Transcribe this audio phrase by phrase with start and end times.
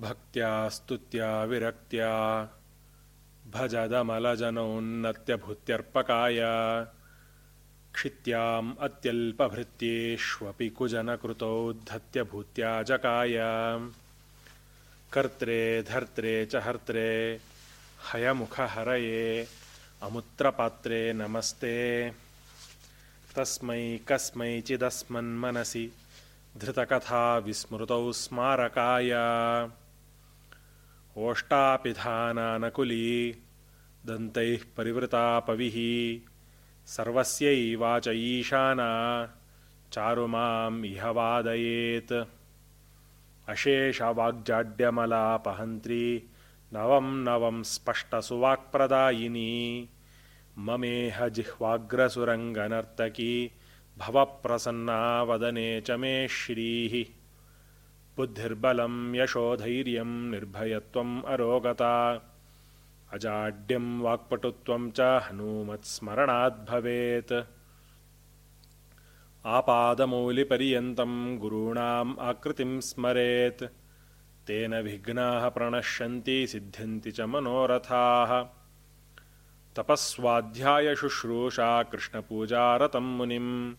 [0.00, 2.46] भक्त्या स्तुत्या विरक्त्या
[3.54, 6.40] भजदमलजनौन्नत्यभूत्यर्पकाय
[7.94, 13.38] क्षित्याम् अत्यल्पभृत्येष्वपि कुजनकृतौ धत्यभूत्याजकाय
[15.12, 17.40] कर्त्रे धर्त्रे च हर्त्रे
[18.12, 19.46] हयमुखहरये
[20.02, 22.12] अमुत्रपात्रे नमस्ते।
[23.36, 25.92] तस्मै कस्मैचिदस्मन्मनसि
[26.56, 29.10] धृतकथा विस्मृतौ स्मारकाय।
[31.18, 33.06] ओष्टापिधानानकुली
[34.06, 35.76] दन्तैः परिवृता पविः
[36.88, 38.86] सर्वस्यैवाच ईशाना
[39.92, 42.12] चारु माम् इह वादयेत्
[43.48, 46.04] अशेषवाग्जाड्यमलापहन्त्री
[46.72, 49.50] नवं नवं स्पष्टसुवाक्प्रदायिनी
[50.68, 53.34] ममेह जिह्वाग्रसुरङ्गनर्तकी
[53.96, 56.94] भवप्रसन्ना वदने च मे श्रीः
[58.20, 62.22] बुद्धिर्बलं यशोधैर्यं निर्भयत्वम् अरोगता।
[63.12, 67.32] अजाड्यं वाक्पटुत्वं च हनूमत्स्मरणात् भवेत्।
[69.46, 73.64] आपादमौलिपर्यन्तं गुरूणाम् आकृतिं स्मरेत्।
[74.46, 78.46] तेन विघ्नाः प्रणश्यन्ति सिद्ध्यन्ति च मनोरथाः।
[79.76, 83.74] तपस्वाध्यायशुश्रूषा कृष्णपूजारतं मुनिं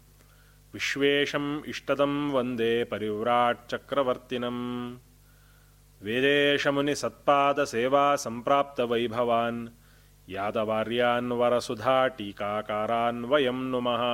[0.74, 4.64] विश्वेशम् इष्टदं वन्दे परिव्राट्चक्रवर्तिनम्
[6.00, 9.60] वेदेशमुनिसत्पादसेवा सम्प्राप्तवैभवान्
[10.28, 14.04] यादवार्यान् वरसुधा टीकाकारान् वयं नुमः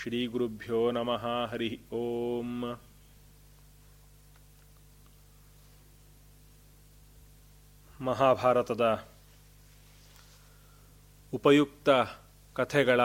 [0.00, 2.54] श्रीगुरुभ्यो नमः हरिः ओम्
[8.00, 8.84] ಮಹಾಭಾರತದ
[11.32, 11.88] ಉಪಯುಕ್ತ
[12.56, 13.00] ಕಥೆಗಳ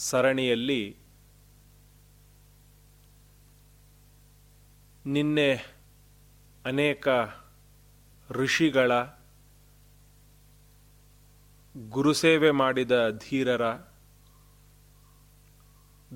[0.00, 0.96] ಸರಣಿಯಲ್ಲಿ
[5.06, 5.54] ನಿನ್ನೆ
[6.64, 7.08] ಅನೇಕ
[8.30, 9.02] ಋಷಿಗಳ
[11.88, 13.62] ಗುರುಸೇವೆ ಮಾಡಿದ ಧೀರರ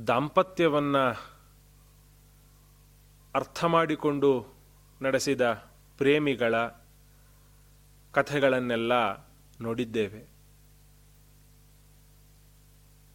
[0.06, 1.04] ದಾಂಪತ್ಯವನ್ನು
[3.34, 4.54] ಅರ್ಥ ಮಾಡಿಕೊಂಡು
[5.02, 5.52] ನಡೆಸಿದ
[5.98, 6.66] ಪ್ರೇಮಿಗಳ
[8.12, 8.92] ಕಥೆಗಳನ್ನೆಲ್ಲ
[9.60, 10.33] ನೋಡಿದ್ದೇವೆ.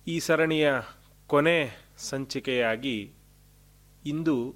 [0.09, 0.73] ಈ ಸರಣಿಯ
[1.27, 3.13] ಕೊನೆ ಸಂಚಿಕೆಯಾಗಿ
[4.05, 4.55] ಇಂದು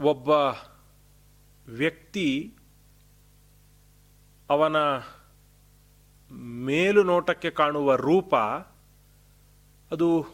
[0.00, 0.30] ಒಬ್ಬ
[1.68, 2.54] ವ್ಯಕ್ತಿ
[4.50, 4.76] ಅವನ
[6.64, 8.34] ಮೇಲು ನೋಟಕ್ಕೆ ಕಾಣುವ ರೂಪ,
[9.90, 10.26] ಅದು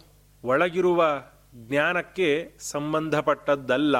[0.44, 1.22] ಒಳಗಿರುವ
[1.54, 3.98] ಜ್ಞಾನಕ್ಕೆ ಸಂಬಂಧಪಟ್ಟದ್ದಲ್ಲ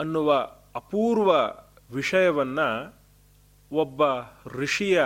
[0.00, 0.34] ಅನ್ನುವ
[0.74, 1.30] ಅಪೂರ್ವ
[1.94, 2.96] ವಿಷಯವನ್ನು
[3.72, 4.02] ಒಬ್ಬ
[4.46, 5.04] ಋಷಿಯ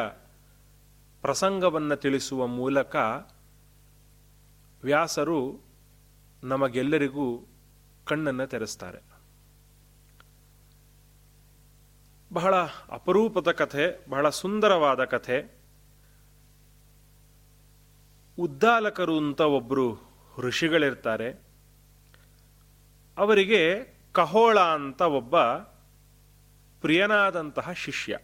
[1.23, 2.97] ಪ್ರಸಂಗವನ್ನು ತಿಳಿಸುವ ಮೂಲಕ
[4.83, 5.61] ವ್ಯಾಸರು
[6.45, 7.47] ನಮಗೆಲ್ಲರಿಗೂ
[8.05, 9.11] ಕಣ್ಣನ್ನು ತೆರೆಸ್ತಾರೆ.
[12.33, 12.55] ಬಹಳ
[12.91, 15.59] ಅಪರೂಪದ ಕಥೆ, ಬಹಳ ಸುಂದರವಾದ ಕಥೆ.
[18.39, 19.99] ಉದ್ದಾಲಕರು ಅಂತ ಒಬ್ಬರು
[20.39, 21.31] ಋಷಿಗಳಿರ್ತಾರೆ.
[23.19, 25.43] ಅವರಿಗೆ ಕಹೋಳ ಅಂತ ಒಬ್ಬ
[26.81, 28.19] ಪ್ರಿಯನಾದಂತಹ ಶಿಷ್ಯ.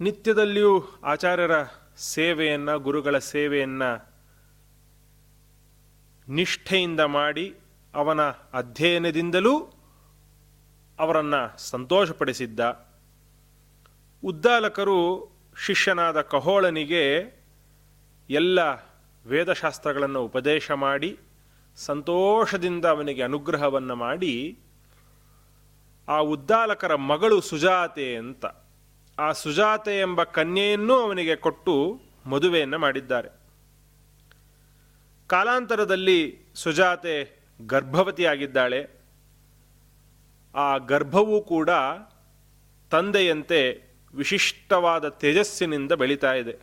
[0.00, 1.50] ನಿತ್ಯದಲ್ಲಿಯೂ ಆಚಾರ್ಯರ
[1.96, 4.14] ಸೇವೆಯನ್ನು, ಗುರುಗಳ ಸೇವೆಯನ್ನು
[6.28, 7.54] ನಿಷ್ಠೆಯಿಂದ ಮಾಡಿ
[7.94, 9.72] ಅವನ ಅಧ್ಯಯನದಿಂದಲೂ
[10.98, 12.60] ಅವರನ್ನು ಸಂತೋಷಪಡಿಸಿದ್ದ.
[14.24, 14.98] ಉದ್ದಾಲಕರು
[15.66, 17.04] ಶಿಷ್ಯನಾದ ಕಹೋಳನಿಗೆ
[18.30, 18.58] ಎಲ್ಲ
[19.26, 21.18] ವೇದಶಾಸ್ತ್ರಗಳನ್ನು ಉಪದೇಶ ಮಾಡಿ,
[21.76, 24.58] ಸಂತೋಷದಿಂದ ಅವನಿಗೆ ಅನುಗ್ರಹವನ್ನು ಮಾಡಿ,
[26.08, 28.46] ಆ ಉದ್ದಾಲಕರ ಮಗಳು ಸುಜಾತೆ ಅಂತ
[29.18, 33.28] ಆ ಸುಜಾತೆ ಎಂಬ ಕನ್ಯೆಯನ್ನು ಅವನಿಗೆ ಕೊಟ್ಟು ಮದುವೆಯನ್ನು ಮಾಡಿದ್ದಾರೆ.
[35.26, 38.90] ಕಾಲಾಂತರದಲ್ಲಿ ಸುಜಾತೆ ಗರ್ಭವತಿಯಾಗಿದ್ದಾಳೆ.
[40.54, 41.70] ಆ ಗರ್ಭವೂ ಕೂಡ
[42.90, 43.82] ತಂದೆಯಂತೆ
[44.14, 46.58] ವಿಶಿಷ್ಟವಾದ ತೇಜಸ್ಸಿನಿಂದ ಬೆಳೀತಾ ಇದೆ.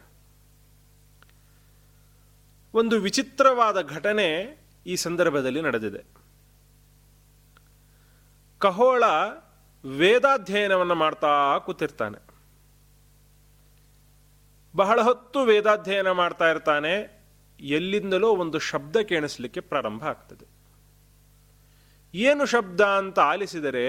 [2.73, 6.05] ಒಂದು ವಿಚಿತ್ರವಾದ ಘಟನೆ ಈ ಸಂದರ್ಭದಲ್ಲಿ ನಡೆದಿದೆ.
[8.59, 9.03] ಕಹೋಳ
[9.97, 12.30] ವೇದಾಧ್ಯಯನವನ್ನು ಮಾಡ್ತಾ ಕೂತಿರ್ತಾನೆ.
[14.73, 16.93] ಬಹಳ ಹೊತ್ತು ವೇದಾಧ್ಯಯನ ಮಾಡ್ತಾ ಇರ್ತಾನೆ,
[17.59, 20.45] ಎಲ್ಲಿಂದಲೋ ಒಂದು ಶಬ್ದ ಕೇಳಿಸ್ಲಿಕ್ಕೆ ಪ್ರಾರಂಭ ಆಗ್ತದೆ.
[22.13, 23.87] ಏನು ಶಬ್ದ ಅಂತ ಆಲಿಸಿದರೆ,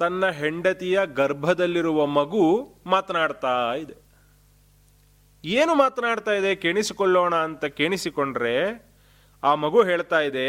[0.00, 2.42] ತನ್ನ ಹೆಂಡತಿಯ ಗರ್ಭದಲ್ಲಿರುವ ಮಗು
[2.86, 3.96] ಮಾತನಾಡ್ತಾ ಇದೆ.
[5.44, 8.56] ಏನು ಮಾತನಾಡ್ತಾ ಇದೆ, ಕೇಳಿಸಿಕೊಳ್ಳೋಣ ಅಂತ ಕೇಣಿಸಿಕೊಂಡ್ರೆ
[9.42, 10.48] ಆ ಮಗು ಹೇಳ್ತಾ ಇದೆ,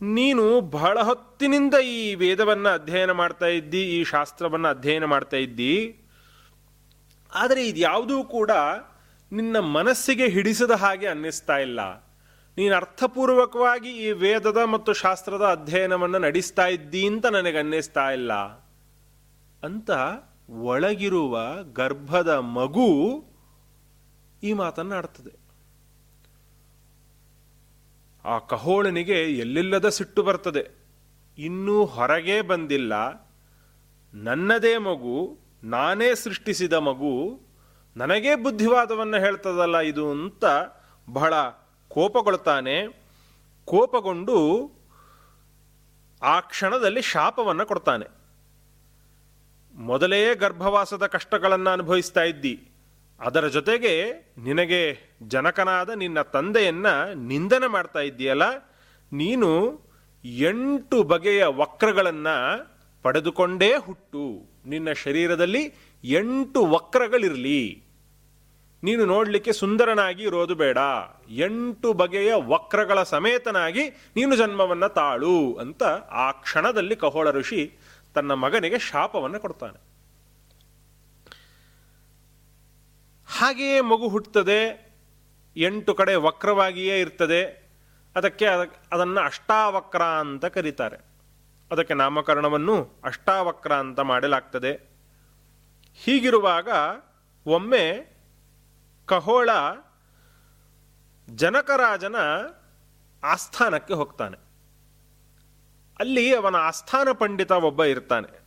[0.00, 0.44] ನೀನು
[0.76, 5.74] ಬಹಳ ಹೊತ್ತಿನಿಂದ ಈ ವೇದವನ್ನು ಅಧ್ಯಯನ ಮಾಡ್ತಾ ಇದ್ದಿ, ಈ ಶಾಸ್ತ್ರವನ್ನು ಅಧ್ಯಯನ ಮಾಡ್ತಾ ಇದ್ದಿ
[7.34, 8.50] ಆದರೆ ಇದ್ಯಾವುದೂ ಕೂಡ
[9.32, 12.10] ನಿನ್ನ ಮನಸ್ಸಿಗೆ ಹಿಡಿಸದ ಹಾಗೆ ಅನ್ನಿಸ್ತಾ ಇಲ್ಲ.
[12.56, 18.32] ನೀನು ಅರ್ಥಪೂರ್ವಕವಾಗಿ ಈ ವೇದದ ಮತ್ತು ಶಾಸ್ತ್ರದ ಅಧ್ಯಯನವನ್ನು ನಡೆಸ್ತಾ ಇದ್ದೀ ಅಂತ ನನಗೆ ಅನ್ನಿಸ್ತಾ ಇಲ್ಲ.
[19.62, 19.90] ಅಂತ
[20.50, 21.38] ಒಳಗಿರುವ
[21.72, 23.24] ಗರ್ಭದ ಮಗು
[24.42, 25.40] ಈ ಮಾತನ್ನು ಆಡ್ತದೆ.
[28.24, 30.80] ಆ ಕಹೋಳನಿಗೆ ಎಲ್ಲಿಲ್ಲದ ಸಿಟ್ಟು ಬರ್ತದೆ.
[31.38, 32.92] ಇನ್ನೂ ಹೊರಗೆ ಬಂದಿಲ್ಲ.
[34.14, 37.14] ನನ್ನದೇ ಮಗು ನಾನೇ ಸೃಷ್ಟಿಸಿದ ಮಗು,
[37.96, 40.44] ನನಗೇ ಬುದ್ಧಿವಾದವನ್ನು ಹೇಳ್ತದಲ್ಲ ಇದು ಅಂತ
[41.08, 41.34] ಬಹಳ
[41.90, 42.76] ಕೋಪಗೊಳ್ತಾನೆ.
[43.68, 44.38] ಕೋಪಗೊಂಡು
[46.22, 48.06] ಆ ಕ್ಷಣದಲ್ಲಿ ಶಾಪವನ್ನು ಕೊಡ್ತಾನೆ.
[49.74, 52.54] ಮೊದಲೇ ಗರ್ಭವಾಸದ ಕಷ್ಟಗಳನ್ನು ಅನುಭವಿಸ್ತಾ ಇದ್ದಿ.
[53.20, 53.94] ಅದರ ಜೊತೆಗೆ
[54.38, 54.82] ನಿನಗೆ
[55.28, 58.44] ಜನಕನಾದ ನಿನ್ನ ತಂದೆಯನ್ನ ನಿಂದನೆ ಮಾಡ್ತಾ ಇದ್ದೀಯಲ್ಲ,
[59.12, 59.50] ನೀನು
[60.24, 62.36] ಎಂಟು ಬಗೆಯ ವಕ್ರಗಳನ್ನು
[63.02, 64.50] ಪಡೆದುಕೊಂಡೇ ಹುಟ್ಟು.
[64.66, 65.74] ನಿನ್ನ ಶರೀರದಲ್ಲಿ
[66.04, 67.82] ಎಂಟು ವಕ್ರಗಳಿರಲಿ.
[68.82, 70.78] ನೀನು ನೋಡಲಿಕ್ಕೆ ಸುಂದರನಾಗಿ ಇರೋದು ಬೇಡ.
[71.30, 77.78] ಎಂಟು ಬಗೆಯ ವಕ್ರಗಳ ಸಮೇತನಾಗಿ ನೀನು ಜನ್ಮವನ್ನು ತಾಳು ಅಂತ ಆ ಕ್ಷಣದಲ್ಲಿ ಕಹೋಳ ಋಷಿ
[78.14, 79.90] ತನ್ನ ಮಗನಿಗೆ ಶಾಪವನ್ನು ಕೊಡ್ತಾನೆ.
[83.38, 84.90] ಹಾಗೆಯೇ ಮಗು ಹುಟ್ಟುತ್ತದೆ,
[85.56, 87.70] ಎಂಟು ಕಡೆ ವಕ್ರವಾಗಿಯೇ ಇರ್ತದೆ.
[88.16, 88.46] ಅದಕ್ಕೆ
[88.92, 91.09] ಅದನ್ನು ಅಷ್ಟಾವಕ್ರ ಅಂತ ಕರೀತಾರೆ.
[91.70, 94.90] ಅದಕ್ಕೆ ನಾಮಕರಣವನ್ನು ಅಷ್ಟಾವಕ್ರ ಅಂತ ಮಾಡಲಾಗ್ತದೆ.
[95.94, 96.68] ಹೀಗಿರುವಾಗ
[97.46, 98.16] ಒಮ್ಮೆ
[99.06, 99.50] ಕಹೋಳ
[101.28, 102.16] ಜನಕರಾಜನ
[103.24, 104.36] ಆಸ್ಥಾನಕ್ಕೆ ಹೋಗ್ತಾನೆ.
[105.98, 108.40] ಅಲ್ಲಿ ಅವನ ಆಸ್ಥಾನ ಪಂಡಿತ ಒಬ್ಬ ಇರ್ತಾನೆ.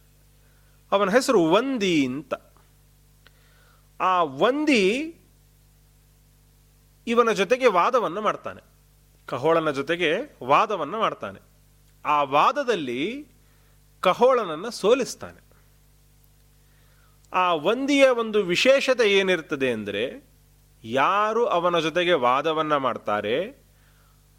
[0.92, 2.34] ಅವನ ಹೆಸರು ವಂದಿ ಅಂತ.
[4.02, 5.16] ಆ ವಂದಿ
[7.08, 8.62] ಇವನ ಜೊತೆಗೆ ವಾದವನ್ನು ಮಾಡ್ತಾನೆ.
[9.28, 11.53] ಕಹೋಳನ ಜೊತೆಗೆ ವಾದವನ್ನು ಮಾಡ್ತಾನೆ.
[12.06, 13.28] ಆ ವಾದದಲ್ಲಿ
[14.00, 15.44] ಕಹೋಳನನ್ನು ಸೋಲಿಸ್ತಾನೆ.
[17.34, 20.34] ಆ ವಂದಿಯ ಒಂದು ವಿಶೇಷತೆ ಏನಿರ್ತದೆ ಅಂದರೆ,
[20.84, 23.68] ಯಾರು ಅವನ ಜೊತೆಗೆ ವಾದವನ್ನು ಮಾಡ್ತಾರೆ,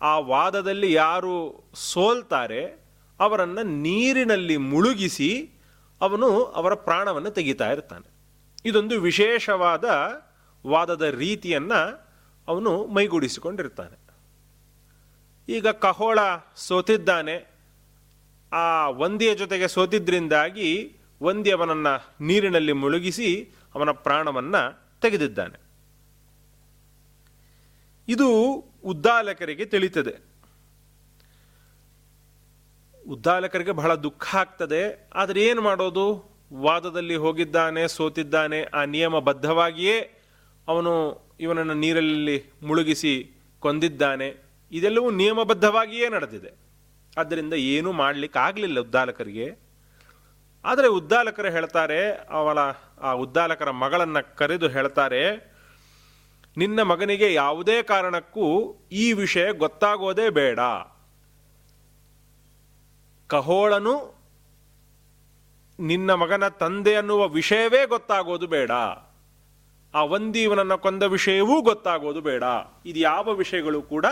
[0.03, 2.85] ಆ ವಾದದಲ್ಲಿ ಯಾರು ಸೋಲ್ತಾರೆ,
[3.21, 5.61] ಅವರನ್ನು ನೀರಿನಲ್ಲಿ ಮುಳುಗಿಸಿ
[6.01, 8.15] ಅವನು ಅವರ ಪ್ರಾಣವನ್ನು ತೆಗಿತಾ ಇರ್ತಾನೆ.
[8.65, 9.85] ಇದೊಂದು ವಿಶೇಷವಾದ
[10.67, 11.81] ವಾದದ ರೀತಿಯನ್ನು
[12.49, 14.05] ಅವನು ಮೈಗೂಡಿಸಿಕೊಂಡಿರ್ತಾನೆ.
[15.49, 16.19] ಈಗ ಕಹೋಳ
[16.57, 17.54] ಸೋತಿದ್ದಾನೆ
[18.55, 25.65] ಆ ವಂದಿಯ ಜೊತೆಗೆ ಸೋತಿದ್ರಿಂದಾಗಿ ವಂದಿ ಅವನನ್ನು ನೀರಿನಲ್ಲಿ ಮುಳುಗಿಸಿ ಅವನ ಪ್ರಾಣವನ್ನು ತೆಗೆದಿದ್ದಾನೆ.
[28.09, 28.29] ಇದು
[28.85, 30.35] ಉದ್ದಾಲಕರಿಗೆ ತಿಳಿತದೆ.
[33.09, 35.11] ಉದ್ದಾಲಕರಿಗೆ ಬಹಳ ದುಃಖ ಆಗ್ತದೆ.
[35.15, 36.35] ಆದರೆ ಏನು ಮಾಡೋದು?
[36.55, 40.01] ವಾದದಲ್ಲಿ ಹೋಗಿದ್ದಾನೆ, ಸೋತಿದ್ದಾನೆ, ಆ ನಿಯಮಬದ್ಧವಾಗಿಯೇ
[40.69, 44.45] ಅವನು ಇವನನ್ನು ನೀರಲ್ಲಿ ಮುಳುಗಿಸಿ ಕೊಂದಿದ್ದಾನೆ.
[44.73, 46.64] ಇದೆಲ್ಲವೂ ನಿಯಮಬದ್ಧವಾಗಿಯೇ ನಡೆದಿದೆ.
[47.19, 49.65] ಆದ್ದರಿಂದ ಏನೂ ಮಾಡಲಿಕ್ಕೆ ಆಗಲಿಲ್ಲ ಉದ್ದಾಲಕರಿಗೆ.
[50.65, 52.59] ಆದರೆ ಉದ್ದಾಲಕರು ಹೇಳ್ತಾರೆ, ಅವಳ,
[53.01, 55.55] ಆ ಉದ್ದಾಲಕರ ಮಗಳನ್ನು ಕರೆದು ಹೇಳ್ತಾರೆ,
[56.57, 60.59] ನಿನ್ನ ಮಗನಿಗೆ ಯಾವುದೇ ಕಾರಣಕ್ಕೂ ಈ ವಿಷಯ ಗೊತ್ತಾಗೋದೇ ಬೇಡ.
[63.27, 64.15] ಕಹೋಳನು
[65.81, 68.71] ನಿನ್ನ ಮಗನ ತಂದೆ ಅನ್ನುವ ವಿಷಯವೇ ಗೊತ್ತಾಗೋದು ಬೇಡ.
[69.95, 72.45] ಆ ವಂದೀವನನ್ನು ಕೊಂದ ವಿಷಯವೂ ಗೊತ್ತಾಗೋದು ಬೇಡ.
[72.87, 74.07] ಇದು ಯಾವ ವಿಷಯಗಳು ಕೂಡ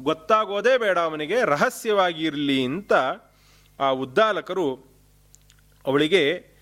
[0.00, 2.92] ಗೊತ್ತಾಗೋದೇ ಬೇಡ ಅವನಿಗೆ ರಹಸ್ಯವಾಗಿ ಇರಲಿ ಅಂತ
[3.80, 4.92] ಆ ಉದ್ದಾಲಕರು
[5.86, 6.52] ಅವಳಿಗೆ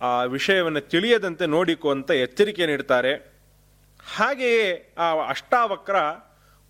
[0.00, 3.12] ಆ ವಿಷಯವನ್ನು ತಿಳಿಯದಂತೆ ನೋಡಿಕೊ ಅಂತ ಎಚ್ಚರಿಕೆ ನೀಡ್ತಾರೆ.
[4.16, 5.96] ಹಾಗೆಯೇ ಆ ಅಷ್ಟಾವಕ್ರ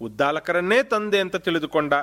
[0.01, 1.95] ಉದ್ದಾಲಕರನ್ನೇ ತಂದೆ ಅಂತ ತಿಳಿದುಕೊಂಡ.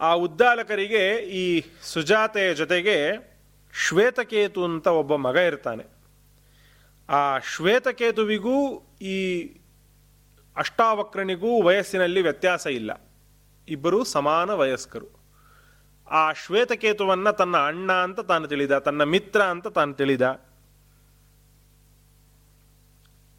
[0.00, 2.96] ಆ ಉದ್ದಾಲಕರಿಗೆ ಈ ಸುಜಾತೆಯ ಜೊತೆಗೆ
[3.88, 5.84] ಶ್ವೇತಕೇತು ಅಂತ ಒಬ್ಬ ಮಗ ಇರ್ತಾನೆ.
[7.08, 9.50] ಆ ಶ್ವೇತಕೇತುವಿಗೂ ಈ
[10.56, 13.10] ಅಷ್ಟಾವಕ್ರನಿಗೂ ವಯಸ್ಸಿನಲ್ಲಿ ವ್ಯತ್ಯಾಸ ಇಲ್ಲ.
[13.68, 15.22] ಇಬ್ಬರೂ ಸಮಾನ ವಯಸ್ಕರು.
[16.10, 20.44] ಆ ಶ್ವೇತಕೇತುವನ್ನು ತನ್ನ ಅಣ್ಣ ಅಂತ ತಾನು ತಿಳಿದ, ತನ್ನ ಮಿತ್ರ ಅಂತ ತಾನು ತಿಳಿದ.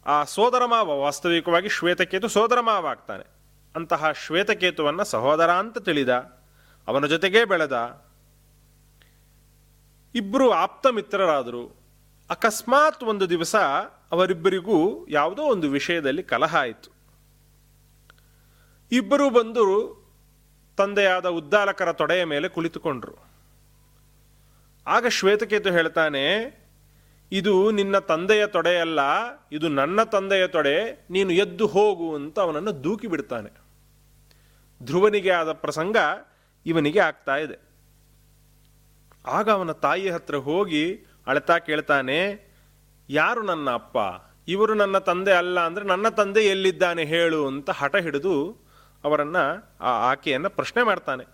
[0.06, 3.24] ಆ ಸೋದರ ಮಾವ ವಾಸ್ತವಿಕವಾಗಿ ಶ್ವೇತಕೇತು ಸೋದರ ಮಾವ ಆಗ್ತಾನೆ.
[3.76, 6.08] ಅಂತಹ ಶ್ವೇತಕೇತುವನ್ನು ಸಹೋದರ ಅಂತ ತಿಳಿದ,
[6.88, 8.04] ಅವನ ಜೊತೆಗೇ ಬೆಳೆದ.
[10.14, 11.84] ಇಬ್ಬರು ಆಪ್ತ ಮಿತ್ರರಾದರು.
[12.30, 13.56] ಅಕಸ್ಮಾತ್ ಒಂದು ದಿವಸ
[14.12, 16.93] ಅವರಿಬ್ಬರಿಗೂ ಯಾವುದೋ ಒಂದು ವಿಷಯದಲ್ಲಿ ಕಲಹ ಆಯಿತು.
[18.92, 19.64] ಇಬ್ಬರು ಬಂದು
[20.78, 23.14] ತಂದೆಯಾದ ಉದ್ದಾಲಕರ ತೊಡೆಯ ಮೇಲೆ ಕುಳಿತುಕೊಂಡ್ರು.
[24.86, 26.24] ಆಗ ಶ್ವೇತಕೇತು ಹೇಳ್ತಾನೆ,
[27.32, 29.00] ಇದು ನಿನ್ನ ತಂದೆಯ ತೊಡೆಯಲ್ಲ,
[29.52, 30.76] ಇದು ನನ್ನ ತಂದೆಯ ತೊಡೆ,
[31.10, 33.50] ನೀನು ಎದ್ದು ಹೋಗು ಅಂತ ಅವನನ್ನು ದೂಕಿ ಬಿಡ್ತಾನೆ.
[34.80, 35.96] ಧ್ರುವನಿಗೆ ಆದ ಪ್ರಸಂಗ
[36.66, 37.56] ಇವನಿಗೆ ಆಗ್ತಾ ಇದೆ.
[39.26, 40.84] ಆಗ ಅವನ ತಾಯಿ ಹತ್ರ ಹೋಗಿ
[41.26, 42.18] ಅಳತಾ ಕೇಳ್ತಾನೆ,
[43.08, 43.96] ಯಾರು ನನ್ನ ಅಪ್ಪ?
[44.48, 48.34] ಇವರು ನನ್ನ ತಂದೆ ಅಲ್ಲ ಅಂದ್ರೆ ನನ್ನ ತಂದೆ ಎಲ್ಲಿದ್ದಾನೆ ಹೇಳು ಅಂತ ಹಠ ಹಿಡಿದು
[49.04, 51.24] ಅವರನ್ನು ಆ ಆಕೆಯನ್ನು ಪ್ರಶ್ನೆ ಮಾಡ್ತಾನೆ.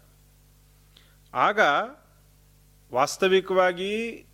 [1.34, 1.60] ಆಗ
[2.92, 4.24] ವಾಸ್ತವಿಕವಾಗಿ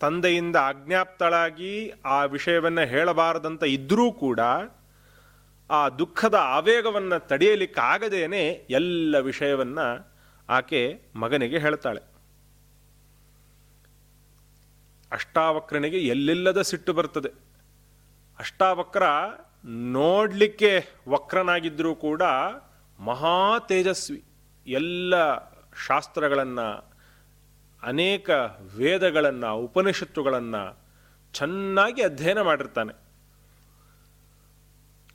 [0.00, 4.40] ತಂದೆಯಿಂದ ಆಜ್ಞಾಪ್ತಳಾಗಿ ಆ ವಿಷಯವನ್ನು ಹೇಳಬಾರದಂತ ಇದ್ದರೂ ಕೂಡ
[5.70, 10.14] ಆ ದುಃಖದ ಆವೇಗವನ್ನು ತಡೆಯಲಿಕ್ಕಾಗದೇನೆ ಎಲ್ಲ ವಿಷಯವನ್ನು
[10.48, 12.00] ಆಕೆ ಮಗನಿಗೆ ಹೇಳ್ತಾಳೆ.
[15.12, 17.28] ಅಷ್ಟಾವಕ್ರನಿಗೆ ಎಲ್ಲಿಲ್ಲದ ಸಿಟ್ಟು ಬರ್ತದೆ.
[18.38, 19.02] ಅಷ್ಟಾವಕ್ರ
[19.64, 22.22] ನೋಡಲಿಕ್ಕೆ ವಕ್ರನಾಗಿದ್ದರೂ ಕೂಡ
[22.98, 24.24] ಮಹಾ ತೇಜಸ್ವಿ.
[24.66, 25.14] ಎಲ್ಲ
[25.86, 26.92] ಶಾಸ್ತ್ರಗಳನ್ನು,
[27.82, 28.30] ಅನೇಕ
[28.76, 30.78] ವೇದಗಳನ್ನು, ಉಪನಿಷತ್ತುಗಳನ್ನು
[31.32, 32.92] ಚೆನ್ನಾಗಿ ಅಧ್ಯಯನ ಮಾಡಿರ್ತಾನೆ.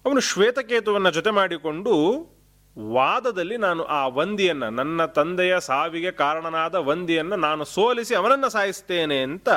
[0.05, 1.93] ಅವನು ಶ್ವೇತಕೇತುವನ್ನು ಜೊತೆ ಮಾಡಿಕೊಂಡು
[2.91, 9.49] ವಾದದಲ್ಲಿ ನಾನು ಆ ವಂದಿಯನ್ನು, ನನ್ನ ತಂದೆಯ ಸಾವಿಗೆ ಕಾರಣನಾದ ವಂದಿಯನ್ನು ನಾನು ಸೋಲಿಸಿ ಅವನನ್ನು ಸಾಯಿಸ್ತೇನೆ ಅಂತ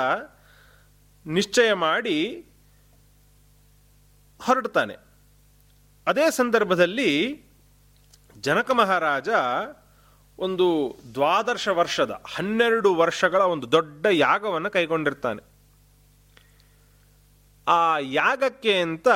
[1.26, 2.46] ನಿಶ್ಚಯ ಮಾಡಿ
[4.42, 4.96] ಹೊರಡ್ತಾನೆ
[6.06, 7.42] ಅದೇ ಸಂದರ್ಭದಲ್ಲಿ
[8.40, 9.28] ಜನಕ ಮಹಾರಾಜ
[10.38, 15.42] ಒಂದು ದ್ವಾದಶ ವರ್ಷದ ಹನ್ನೆರಡು ವರ್ಷಗಳ ಒಂದು ದೊಡ್ಡ ಯಾಗವನ್ನು ಕೈಗೊಂಡಿರ್ತಾನೆ.
[17.68, 19.08] ಆ ಯಾಗಕ್ಕೆ ಅಂತ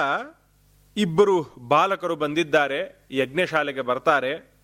[0.97, 4.55] ಇಬ್ಬರು ಬಾಲಕರು ಬಂದಿದ್ದಾರೆ, ಯಜ್ಞಶಾಲೆಗೆ ಬರ್ತಾರೆ.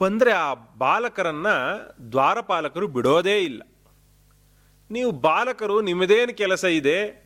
[0.00, 1.46] ಬಂದರೆ ಆ ಬಾಲಕರನ್ನ
[2.12, 3.62] ದ್ವಾರಪಾಲಕರು ಬಿಡೋದೇ ಇಲ್ಲ.
[4.90, 7.21] ನೀವು ಬಾಲಕರು ನಿಮ್ಮದೇನು ಕೆಲಸ ಇದೆ?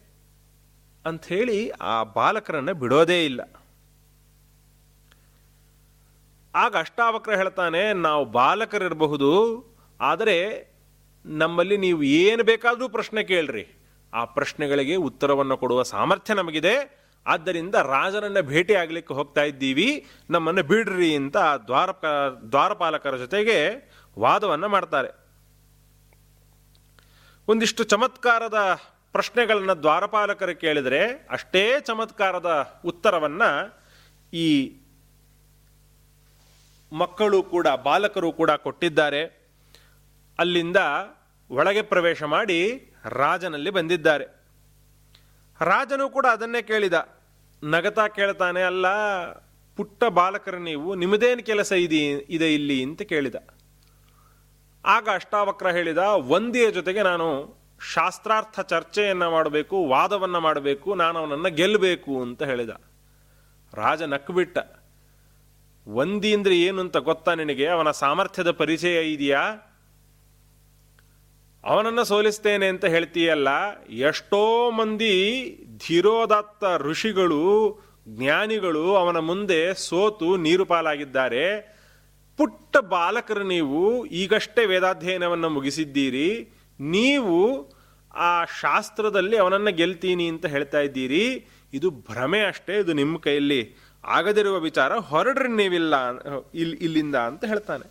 [1.07, 3.41] ಅಂಥೇಳಿ ಆ ಬಾಲಕರನ್ನು ಬಿಡೋದೇ ಇಲ್ಲ.
[6.55, 9.31] ಆಗ ಅಷ್ಟಾವಕ್ರ ಹೇಳ್ತಾನೆ, ನಾವು ಬಾಲಕರಿರಬಹುದು,
[10.01, 10.37] ಆದರೆ
[11.25, 13.65] ನಮ್ಮಲ್ಲಿ ನೀವು ಏನು ಬೇಕಾದರೂ ಪ್ರಶ್ನೆ ಕೇಳ್ರಿ.
[14.15, 16.75] ಆ ಪ್ರಶ್ನೆಗಳಿಗೆ ಉತ್ತರವನ್ನು ಕೊಡುವ ಸಾಮರ್ಥ್ಯ ನಮಗಿದೆ.
[17.27, 19.89] ಆದ್ದರಿಂದ ರಾಜನನ್ನು ಭೇಟಿ ಆಗಲಿಕ್ಕೆ ಹೋಗ್ತಾ ಇದ್ದೀವಿ.
[20.31, 21.37] ನಮ್ಮನ್ನು ಬಿಡ್ರಿ ಅಂತ
[21.69, 22.05] ದ್ವಾರಪ,
[22.53, 23.57] ದ್ವಾರಪಾಲಕರ ಜೊತೆಗೆ
[24.19, 25.11] ವಾದವನ್ನು ಮಾಡ್ತಾರೆ.
[27.49, 28.61] ಒಂದಿಷ್ಟು ಚಮತ್ಕಾರದ
[29.13, 33.81] ಪ್ರಶ್ನೆಗಳನ್ನು ದ್ವಾರಪಾಲಕರು ಕೇಳಿದರೆ ಅಷ್ಟೇ ಚಮತ್ಕಾರದ ಉತ್ತರವನ್ನು
[34.33, 34.77] ಈ
[36.93, 39.25] ಮಕ್ಕಳು ಕೂಡ, ಬಾಲಕರು ಕೂಡ ಕೊಟ್ಟಿದ್ದಾರೆ.
[40.39, 40.77] ಅಲ್ಲಿಂದ
[41.51, 44.25] ಒಳಗೆ ಪ್ರವೇಶ ಮಾಡಿ ರಾಜನಲ್ಲಿ ಬಂದಿದ್ದಾರೆ.
[45.61, 47.09] ರಾಜನು ಕೂಡ ಅದನ್ನೇ ಕೇಳಿದ.
[47.65, 48.87] ನಗತಾ ಕೇಳ್ತಾನೆ, ಅಲ್ಲ,
[49.77, 52.83] ಪುಟ್ಟ ಬಾಲಕರ ನೀವು ನಿಮ್ಮದೇನು ಕೆಲಸ ಇದೆ ಇದೆ ಇಲ್ಲಿ?
[52.83, 53.35] ಅಂತ ಕೇಳಿದ.
[54.85, 62.43] ಆಗ ಅಷ್ಟಾವಕ್ರ ಹೇಳಿದ, ಒಂದಿಯ ಜೊತೆಗೆ ನಾನು ಶಾಸ್ತ್ರಾರ್ಥ ಚರ್ಚೆಯನ್ನು ಮಾಡಬೇಕು, ವಾದವನ್ನು ಮಾಡಬೇಕು, ನಾನು ಅವನನ್ನು ಗೆಲ್ಲಬೇಕು ಅಂತ
[62.43, 62.71] ಹೇಳಿದ.
[63.75, 64.59] ರಾಜ ನಕ್ಕುಬಿಟ್ಟ
[65.87, 67.67] ಒಂದಿ ಅಂದರೆ ಏನು ಅಂತ ಗೊತ್ತಾ ನಿನಗೆ?
[67.67, 69.73] ಅವನ ಸಾಮರ್ಥ್ಯದ ಪರಿಚಯ ಇದೆಯಾ?
[71.65, 73.49] ಅವನನ್ನು ಸೋಲಿಸ್ತೇನೆ ಅಂತ ಹೇಳ್ತೀಯಲ್ಲ.
[73.89, 75.15] ಎಷ್ಟೋ ಮಂದಿ
[75.77, 77.79] ಧೀರೋದತ್ತ ಋಷಿಗಳು,
[78.09, 81.77] ಜ್ಞಾನಿಗಳು ಅವನ ಮುಂದೆ ಸೋತು ನೀರು ಪಾಲಾಗಿದ್ದಾರೆ.
[82.37, 84.07] ಪುಟ್ಟ ಬಾಲಕರು ನೀವು.
[84.07, 86.56] ಈಗಷ್ಟೇ ವೇದಾಧ್ಯಯನವನ್ನು ಮುಗಿಸಿದ್ದೀರಿ.
[86.81, 87.37] ನೀವು
[88.15, 91.25] ಆ ಶಾಸ್ತ್ರದಲ್ಲಿ ಅವನನ್ನು ಗೆಲ್ತೀನಿ ಅಂತ ಹೇಳ್ತಾ ಇದ್ದೀರಿ,
[91.73, 93.61] ಇದು ಭ್ರಮೆ ಅಷ್ಟೇ, ಇದು ನಿಮ್ಮ ಕೈಯಲ್ಲಿ
[94.05, 95.95] ಆಗದಿರುವ ವಿಚಾರ, ಹೊರಡ್ರಿ ನೀವಿಲ್ಲ
[96.55, 97.87] ಇಲ್ಲಿ ಇಲ್ಲಿಂದ ಅಂತ ಹೇಳ್ತಾನೆ.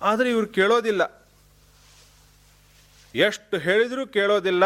[0.00, 1.02] ಆದರೆ ಇವರು ಕೇಳೋದಿಲ್ಲ.
[3.14, 4.64] ಎಷ್ಟು ಹೇಳಿದರೂ ಕೇಳೋದಿಲ್ಲ,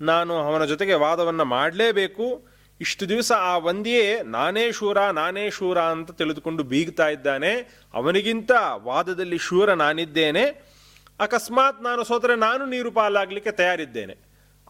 [0.00, 2.26] ನಾನು ಅವನ ಜೊತೆಗೆ ವಾದವನ್ನು ಮಾಡಲೇಬೇಕು.
[2.80, 7.52] ಇಷ್ಟು ದಿವಸ ಆ ವಂದಿಯೇ ನಾನೇ ಶೂರ ನಾನೇ ಶೂರ ಅಂತ ತಿಳಿದುಕೊಂಡು ಬೀಗ್ತಾ ಇದ್ದಾನೆ.
[7.94, 8.50] ಅವನಿಗಿಂತ
[8.90, 10.44] ವಾದದಲ್ಲಿ ಶೂರ ನಾನಿದ್ದೇನೆ.
[11.20, 14.14] ಅಕಸ್ಮಾತ್ ನಾನು ಸೋತರೆ ನಾನು ನೀರು ಪಾಲಾಗಲಿಕ್ಕೆ ತಯಾರಿದ್ದೇನೆ.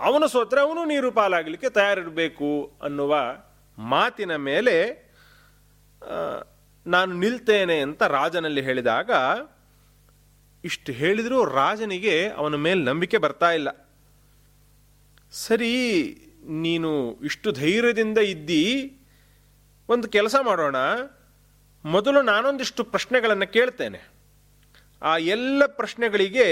[0.01, 2.51] ಅವನು ಸೋತರೆ ಅವನು ನೀರು ಪಾಲಾಗಲಿಕ್ಕೆ ತಯಾರಿರಬೇಕು
[2.83, 3.15] ಅನ್ನುವ
[3.79, 4.77] ಮಾತಿನ ಮೇಲೆ
[6.87, 9.11] ನಾನು ನಿಲ್ತೇನೆ ಅಂತ ರಾಜನಲ್ಲಿ ಹೇಳಿದಾಗ,
[10.65, 13.69] ಇಷ್ಟು ಹೇಳಿದರೂ ರಾಜನಿಗೆ ಅವನ ಮೇಲೆ ನಂಬಿಕೆ ಬರ್ತಾ ಇಲ್ಲ.
[15.33, 15.75] ಸರಿ,
[16.65, 16.91] ನೀನು
[17.23, 18.65] ಇಷ್ಟು ಧೈರ್ಯದಿಂದ ಇದ್ದಿ,
[19.89, 20.77] ಒಂದು ಕೆಲಸ ಮಾಡೋಣ.
[21.85, 24.01] ಮೊದಲು ನಾನೊಂದಿಷ್ಟು ಪ್ರಶ್ನೆಗಳನ್ನು ಕೇಳ್ತೇನೆ.
[25.03, 26.47] ಆ ಎಲ್ಲ ಪ್ರಶ್ನೆಗಳಿಗೆ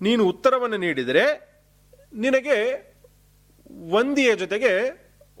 [0.00, 1.24] ನೀನು ಉತ್ತರವನ್ನು ನೀಡಿದರೆ
[2.12, 2.58] ನಿನಗೆ
[3.90, 4.72] ವಂದಿಯ ಜೊತೆಗೆ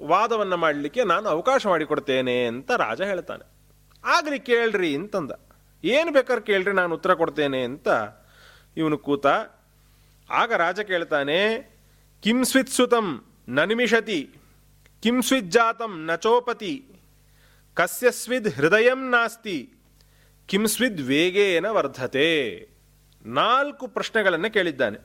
[0.06, 3.44] ವಾದವನ್ನು ಮಾಡಲಿಕ್ಕೆ ನಾನು ಅವಕಾಶ ಮಾಡಿಕೊಡ್ತೇನೆ ಅಂತ ರಾಜ ಹೇಳ್ತಾನೆ.
[4.04, 5.30] ಆಗಲಿ ಕೇಳ್ರಿ ಅಂತಂದ.
[5.84, 7.88] ಏನು ಬೇಕಾದ್ರೆ ಕೇಳ್ರಿ, ನಾನು ಉತ್ತರ ಕೊಡ್ತೇನೆ ಅಂತ
[8.76, 9.26] ಇವನು ಕೂತ.
[10.30, 11.38] ಆಗ ರಾಜ ಕೇಳ್ತಾನೆ
[12.22, 14.20] ಕಿಂ ಸ್ವಿತ್ ಸುತಂ ನ ನಿಮಿಷತಿ
[15.02, 16.74] ಕಿಂ ಸ್ವಿಜ್ಜಾತಂ ನಚೋಪತಿ
[17.74, 19.72] ಕಸ್ಯ ಸ್ವಿದ್ ಹೃದಯಂ ನಾಸ್ತಿ
[20.48, 22.28] ಕಿಂ ಸ್ವಿದ್ ವೇಗೇನ ವರ್ಧತೆ?
[23.26, 24.98] ನಾಲ್ಕು ಪ್ರಶ್ನೆಗಳನ್ನು ಕೇಳಿದ್ದಾನೆ.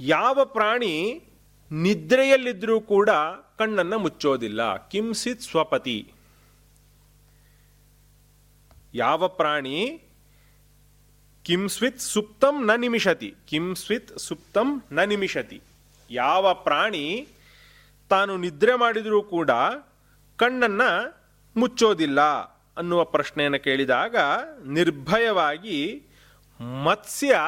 [0.00, 1.24] ಯಾವ ಪ್ರಾಣಿ
[1.72, 3.10] ನಿದ್ರೆಯಲ್ಲಿದ್ದರೂ ಕೂಡ
[3.58, 4.88] ಕಣ್ಣನ್ನು ಮುಚ್ಚೋದಿಲ್ಲ?
[4.88, 6.12] ಕಿಂಸಿತ್ ಸ್ವಪತಿ.
[8.94, 10.02] ಯಾವ ಪ್ರಾಣಿ?
[11.42, 13.34] ಕಿಂಸ್ವಿತ್ ಸುಪ್ತಂ ನ ನಿಮಿಷತಿ.
[13.48, 15.62] ಕಿಂಸ್ವಿತ್ ಸುಪ್ತಂ ನ ನಿಮಿಷತಿ.
[16.10, 17.28] ಯಾವ ಪ್ರಾಣಿ
[18.08, 19.50] ತಾನು ನಿದ್ರೆ ಮಾಡಿದರೂ ಕೂಡ
[20.36, 20.82] ಕಣ್ಣನ್ನ
[21.56, 22.20] ಮುಚ್ಚೋದಿಲ್ಲ
[22.76, 24.16] ಅನ್ನುವ ಪ್ರಶ್ನೆಯನ್ನು ಕೇಳಿದಾಗ
[24.66, 26.02] ನಿರ್ಭಯವಾಗಿ
[26.60, 27.40] ಮತ್ಸ್ಯ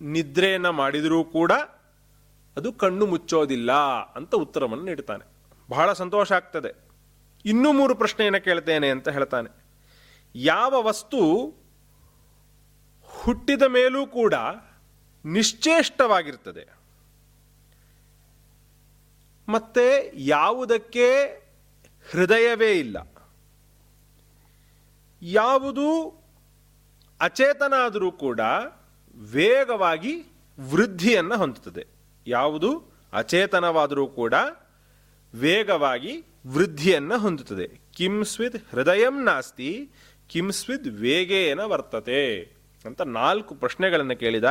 [0.00, 1.52] ನಿದ್ರೆಯನ್ನು ಮಾಡಿದರೂ ಕೂಡ
[2.56, 3.72] ಅದು ಕಣ್ಣು ಮುಚ್ಚೋದಿಲ್ಲ
[4.12, 5.24] ಅಂತ ಉತ್ತರವನ್ನು ನೀಡ್ತಾನೆ.
[5.70, 6.88] ಬಹಳ ಸಂತೋಷ ಆಗ್ತದೆ.
[7.44, 9.64] ಇನ್ನೂ ಮೂರು ಪ್ರಶ್ನೆಯನ್ನು ಕೇಳ್ತೇನೆ ಅಂತ ಹೇಳ್ತಾನೆ.
[10.34, 11.54] ಯಾವ ವಸ್ತು
[13.02, 14.34] ಹುಟ್ಟಿದ ಮೇಲೂ ಕೂಡ
[15.24, 16.77] ನಿಶ್ಚೇಷ್ಟವಾಗಿರ್ತದೆ?
[19.48, 21.24] ಮತ್ತೆ ಯಾವುದಕ್ಕೆ?
[22.12, 22.96] ಹೃದಯವೇ ಇಲ್ಲ.
[25.22, 26.18] ಯಾವುದು
[27.20, 28.40] ಅಚೇತನ ಆದರೂ ಕೂಡ
[29.32, 30.24] ವೇಗವಾಗಿ
[30.72, 31.86] ವೃದ್ಧಿಯನ್ನು ಹೊಂದುತ್ತದೆ.
[32.26, 32.92] ಯಾವುದು?
[33.12, 34.34] ಅಚೇತನವಾದರೂ ಕೂಡ
[35.34, 37.68] ವೇಗವಾಗಿ ವೃದ್ಧಿಯನ್ನು ಹೊಂದುತ್ತದೆ.
[37.92, 39.90] ಕಿಂಸ್ವಿದ್ ಹೃದಯಂ ನಾಸ್ತಿ
[40.28, 42.52] ಕಿಂಸ್ವಿದ್ ವೇಗೇನ ವರ್ತತೆ
[42.84, 44.44] ಅಂತ ನಾಲ್ಕು ಪ್ರಶ್ನೆಗಳನ್ನು ಕೇಳಿದ.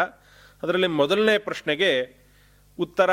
[0.64, 2.18] ಅದರಲ್ಲಿ ಮೊದಲನೇ ಪ್ರಶ್ನೆಗೆ
[2.80, 3.10] ಉತ್ತರ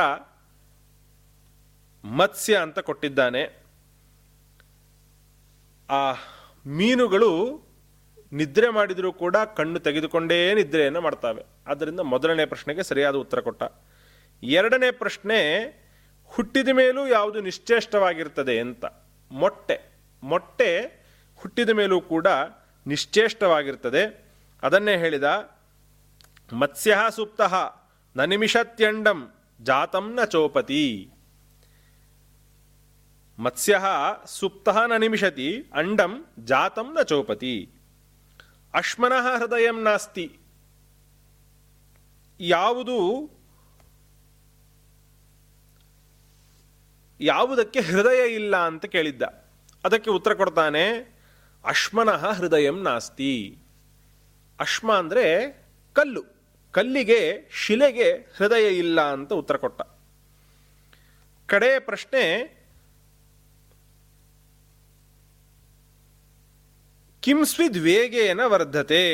[2.04, 3.64] ಮತ್ಸ್ಯ ಅಂತ ಕೊಟ್ಟಿದ್ದಾನೆ.
[5.90, 6.12] ಆ
[6.66, 7.62] ಮೀನುಗಳು
[8.32, 11.44] ನಿದ್ರೆ ಮಾಡಿದರೂ ಕೂಡ ಕಣ್ಣು ತೆಗೆದುಕೊಂಡೇ ನಿದ್ರೆಯನ್ನು ಮಾಡ್ತವೆ.
[11.66, 13.62] ಆದ್ದರಿಂದ ಮೊದಲನೇ ಪ್ರಶ್ನೆಗೆ ಸರಿಯಾದ ಉತ್ತರ ಕೊಟ್ಟ.
[14.42, 15.62] ಎರಡನೇ ಪ್ರಶ್ನೆ,
[16.24, 18.84] ಹುಟ್ಟಿದ ಮೇಲೂ ಯಾವುದು ನಿಶ್ಚೇಷ್ಟವಾಗಿರ್ತದೆ ಅಂತ.
[19.30, 19.80] ಮೊಟ್ಟೆ
[20.22, 20.86] ಮೊಟ್ಟೆ
[21.36, 22.26] ಹುಟ್ಟಿದ ಮೇಲೂ ಕೂಡ
[22.86, 24.32] ನಿಶ್ಚೇಷ್ಟವಾಗಿರ್ತದೆ.
[24.62, 25.24] ಅದನ್ನೇ ಹೇಳಿದ,
[26.52, 27.54] ಮತ್ಸ್ಯ ಸೂಪ್ತಃ
[28.16, 29.32] ನ ನಿಮಿಷತ್ಯಂಡಂ
[29.62, 31.13] ಜಾತಂ ನ ಚೋಪತಿ.
[33.38, 33.80] ಮತ್ಸ್ಯ
[34.26, 37.70] ಸುಪ್ತ ನ ನಿಮಿಷತಿ, ಅಂಡಂ ಜಾತಂ ನ ಚೌಪತಿ.
[38.74, 40.38] ಅಶ್ಮನಃ ಹೃದಯ ನಾಸ್ತಿ.
[42.40, 43.30] ಯಾವುದು
[47.20, 49.22] ಯಾವುದಕ್ಕೆ ಹೃದಯ ಇಲ್ಲ ಅಂತ ಕೇಳಿದ್ದ.
[49.84, 51.14] ಅದಕ್ಕೆ ಉತ್ತರ ಕೊಡ್ತಾನೆ,
[51.64, 53.58] ಅಶ್ಮನಃ ಹೃದಯಂ ನಾಸ್ತಿ.
[54.60, 55.52] ಅಶ್ಮ ಅಂದರೆ
[55.92, 56.22] ಕಲ್ಲು.
[56.72, 59.82] ಕಲ್ಲಿಗೆ, ಶಿಲೆಗೆ ಹೃದಯ ಇಲ್ಲ ಅಂತ ಉತ್ತರ ಕೊಟ್ಟ.
[61.46, 62.53] ಕಡೆಯ ಪ್ರಶ್ನೆ
[67.24, 69.04] ಕಿಂಸ್ವಿದ್ ವೇಗೇನ ವರ್ಧತೆ,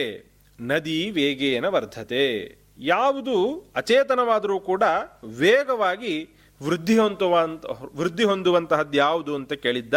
[0.61, 2.57] ನದಿ ವೇಗೇನ ವರ್ಧತೆ.
[2.79, 4.83] ಯಾವುದು ಅಚೇತನವಾದರೂ ಕೂಡ
[5.25, 6.29] ವೇಗವಾಗಿ
[6.63, 7.65] ವೃದ್ಧಿ ಹೊಂದುವಂತ
[7.97, 9.95] ವೃದ್ಧಿ ಹೊಂದುವಂತಹದ್ದು ಯಾವುದು ಅಂತ ಕೇಳಿದ್ದ.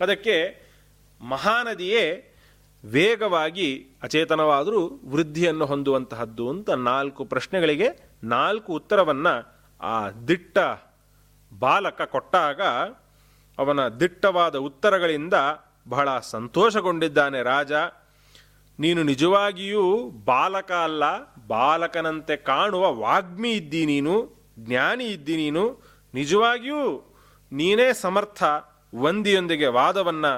[0.00, 0.36] ಅದಕ್ಕೆ
[1.20, 2.34] ಮಹಾನದಿಯೇ
[2.84, 7.88] ವೇಗವಾಗಿ ಅಚೇತನವಾದರೂ ವೃದ್ಧಿಯನ್ನು ಹೊಂದುವಂತಹದ್ದು ಅಂತ ನಾಲ್ಕು ಪ್ರಶ್ನೆಗಳಿಗೆ
[8.24, 9.34] ನಾಲ್ಕು ಉತ್ತರವನ್ನು
[9.80, 10.58] ಆ ದಿಟ್ಟ
[11.58, 12.60] ಬಾಲಕ ಕೊಟ್ಟಾಗ
[13.58, 15.34] ಅವನ ದಿಟ್ಟವಾದ ಉತ್ತರಗಳಿಂದ
[15.88, 17.72] ಬಹಳ ಸಂತೋಷಗೊಂಡಿದ್ದಾನೆ ರಾಜ.
[18.80, 21.02] ನೀನು ನಿಜವಾಗಿಯೂ ಬಾಲಕ ಅಲ್ಲ,
[21.46, 25.82] ಬಾಲಕನಂತೆ ಕಾಣುವ ವಾಗ್ಮಿ ಇದ್ದಿ ನೀನು, ಜ್ಞಾನಿ ಇದ್ದಿ ನೀನು.
[26.14, 27.10] ನಿಜವಾಗಿಯೂ
[27.52, 28.42] ನೀನೇ ಸಮರ್ಥ
[28.94, 30.32] ವಂದಿಯೊಂದಿಗೆ ವಾದವನ್ನು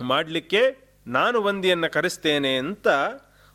[0.00, 0.62] ಮಾಡಲಿಕ್ಕೆ
[1.06, 2.86] ನಾನು ವಂದಿಯನ್ನು ಕರೆಸ್ತೇನೆ ಅಂತ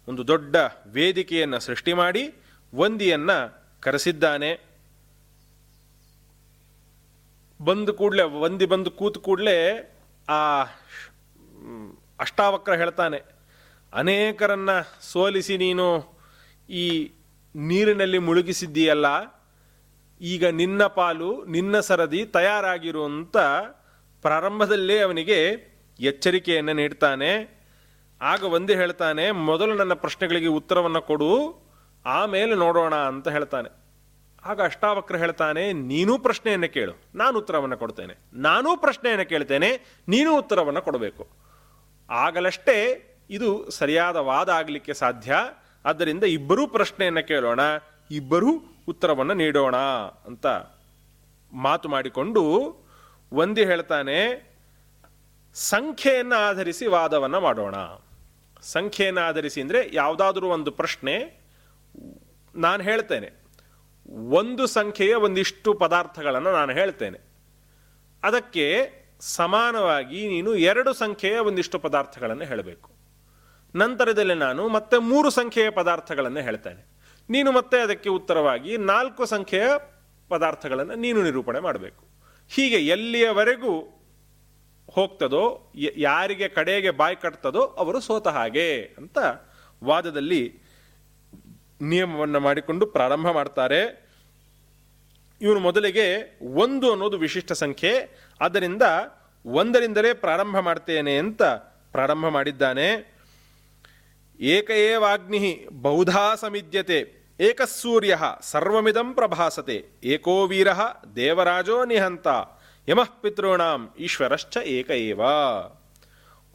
[0.08, 0.56] ಒಂದು ದೊಡ್ಡ
[0.88, 2.34] ವೇದಿಕೆಯನ್ನು ಸೃಷ್ಟಿ ಮಾಡಿ
[2.76, 3.38] ವಂದಿಯನ್ನು
[3.80, 4.72] ಕರೆಸಿದ್ದಾನೆ.
[7.64, 9.58] ಬಂದು ಕೂಡಲೇ ವಂದಿ ಬಂದು ಕೂತು ಕೂಡಲೇ
[10.28, 10.40] ಆ
[12.24, 13.20] ಅಷ್ಟಾವಕ್ರ ಹೇಳ್ತಾನೆ,
[13.94, 14.72] ಅನೇಕರನ್ನ
[15.12, 15.88] ಸೋಲಿಸಿ ನೀನು
[16.70, 16.86] ಈ
[17.56, 19.08] ನೀರಿನಲ್ಲಿ ಮುಳುಗಿಸಿದ್ದೀಯಲ್ಲ,
[20.22, 23.38] ಈಗ ನಿನ್ನ ಪಾಲು ನಿನ್ನ ಸರದಿ ತಯಾರಾಗಿರು ಅಂತ
[24.24, 25.40] ಪ್ರಾರಂಭದಲ್ಲೇ ಅವನಿಗೆ
[26.00, 27.32] ಎಚ್ಚರಿಕೆಯನ್ನು ನೀಡ್ತಾನೆ.
[28.22, 31.32] ಆಗ ಒಂದೇ ಹೇಳ್ತಾನೆ, ಮೊದಲು ನನ್ನ ಪ್ರಶ್ನೆಗಳಿಗೆ ಉತ್ತರವನ್ನು ಕೊಡು,
[32.06, 33.70] ಆಮೇಲೆ ನೋಡೋಣ ಅಂತ ಹೇಳ್ತಾನೆ.
[34.50, 36.94] ಆಗ ಅಷ್ಟಾವಕ್ರ ಹೇಳ್ತಾನೆ, ನೀನೂ ಪ್ರಶ್ನೆಯನ್ನು ಕೇಳು.
[37.22, 38.14] ನಾನು ಉತ್ತರವನ್ನು ಕೊಡ್ತೇನೆ.
[38.46, 39.70] ನಾನೂ ಪ್ರಶ್ನೆಯನ್ನು ಕೇಳ್ತೇನೆ,
[40.14, 41.24] ನೀನೂ ಉತ್ತರವನ್ನು ಕೊಡಬೇಕು.
[42.10, 42.78] ಆಗಲಷ್ಟೇ
[43.38, 43.50] ಇದು
[43.80, 45.34] ಸರಿಯಾದ ವಾದ ಆಗಲಿಕ್ಕೆ ಸಾಧ್ಯ.
[45.86, 47.62] ಆದ್ದರಿಂದ ಇಬ್ಬರೂ ಪ್ರಶ್ನೆಯನ್ನು ಕೇಳೋಣ,
[48.20, 48.52] ಇಬ್ಬರೂ
[48.92, 49.78] ಉತ್ತರವನ್ನು ನೀಡೋಣ
[50.30, 50.46] ಅಂತ
[51.52, 52.44] ಮಾತು ಮಾಡಿಕೊಂಡು
[53.32, 54.18] ಒಂದಿ ಹೇಳ್ತಾನೆ,
[55.56, 57.76] ಸಂಖ್ಯೆಯನ್ನು ಆಧರಿಸಿ ವಾದವನ್ನು ಮಾಡೋಣ.
[58.76, 61.16] ಸಂಖ್ಯೆಯನ್ನು ಆಧರಿಸಿ ಅಂದರೆ ಯಾವುದಾದ್ರೂ ಒಂದು ಪ್ರಶ್ನೆ
[62.56, 63.30] ನಾನು ಹೇಳ್ತೇನೆ.
[64.10, 67.20] ಒಂದು ಸಂಖ್ಯೆಯ ಒಂದಿಷ್ಟು ಪದಾರ್ಥಗಳನ್ನು ನಾನು ಹೇಳ್ತೇನೆ.
[68.24, 72.92] ಅದಕ್ಕೆ ಸಮಾನವಾಗಿ ನೀನು ಎರಡು ಸಂಖ್ಯೆಯ ಒಂದಿಷ್ಟು ಪದಾರ್ಥಗಳನ್ನು ಹೇಳಬೇಕು.
[73.76, 76.92] ನಂತರದಲ್ಲಿ ನಾನು ಮತ್ತೆ ಮೂರು ಸಂಖ್ಯೆಯ ಪದಾರ್ಥಗಳನ್ನು ಹೇಳ್ತೇನೆ.
[77.30, 79.68] ನೀನು ಮತ್ತೆ ಅದಕ್ಕೆ ಉತ್ತರವಾಗಿ ನಾಲ್ಕು ಸಂಖ್ಯೆಯ
[80.30, 82.06] ಪದಾರ್ಥಗಳನ್ನು ನೀನು ನಿರೂಪಣೆ ಮಾಡಬೇಕು.
[82.50, 83.98] ಹೀಗೆ ಎಲ್ಲಿಯವರೆಗೂ
[84.92, 89.18] ಹೋಗ್ತದೋ ಯಾರಿಗೆ ಕಡೆಗೆ ಬಾಯ್ ಕಟ್ತದೋ ಅವರು ಸೋತ ಹಾಗೆ ಅಂತ
[89.84, 90.61] ವಾದದಲ್ಲಿ
[91.82, 94.12] ನಿಯಮವನ್ನು ಮಾಡಿಕೊಂಡು ಪ್ರಾರಂಭ ಮಾಡ್ತಾರೆ.
[95.42, 98.10] ಇವನು ಮೊದಲಿಗೆ ಒಂದು ಅನ್ನೋದು ವಿಶಿಷ್ಟ ಸಂಖ್ಯೆ.
[98.42, 98.82] ಆದ್ದರಿಂದ
[99.46, 101.44] ಒಂದರಿಂದಲೇ ಪ್ರಾರಂಭ ಮಾಡ್ತೇನೆ ಅಂತ
[101.92, 103.16] ಪ್ರಾರಂಭ ಮಾಡಿದ್ದಾನೆ.
[104.40, 110.68] ಏಕಏವಾಗ್ನಿ ಬಹುಧಾ ಸಮಿದ್ಯತೆ, ಏಕಸೂರ್ಯ ಸರ್ವಮಿದಂ ಪ್ರಭಾಸತೆ, ಏಕೋ ವೀರ
[111.16, 112.28] ದೇವರಾಜೋ ನಿಹಂತ,
[112.90, 115.22] ಯಮಃ ಪಿತೃಣಾಂ ಈಶ್ವರಶ್ಚ ಏಕ ಏವ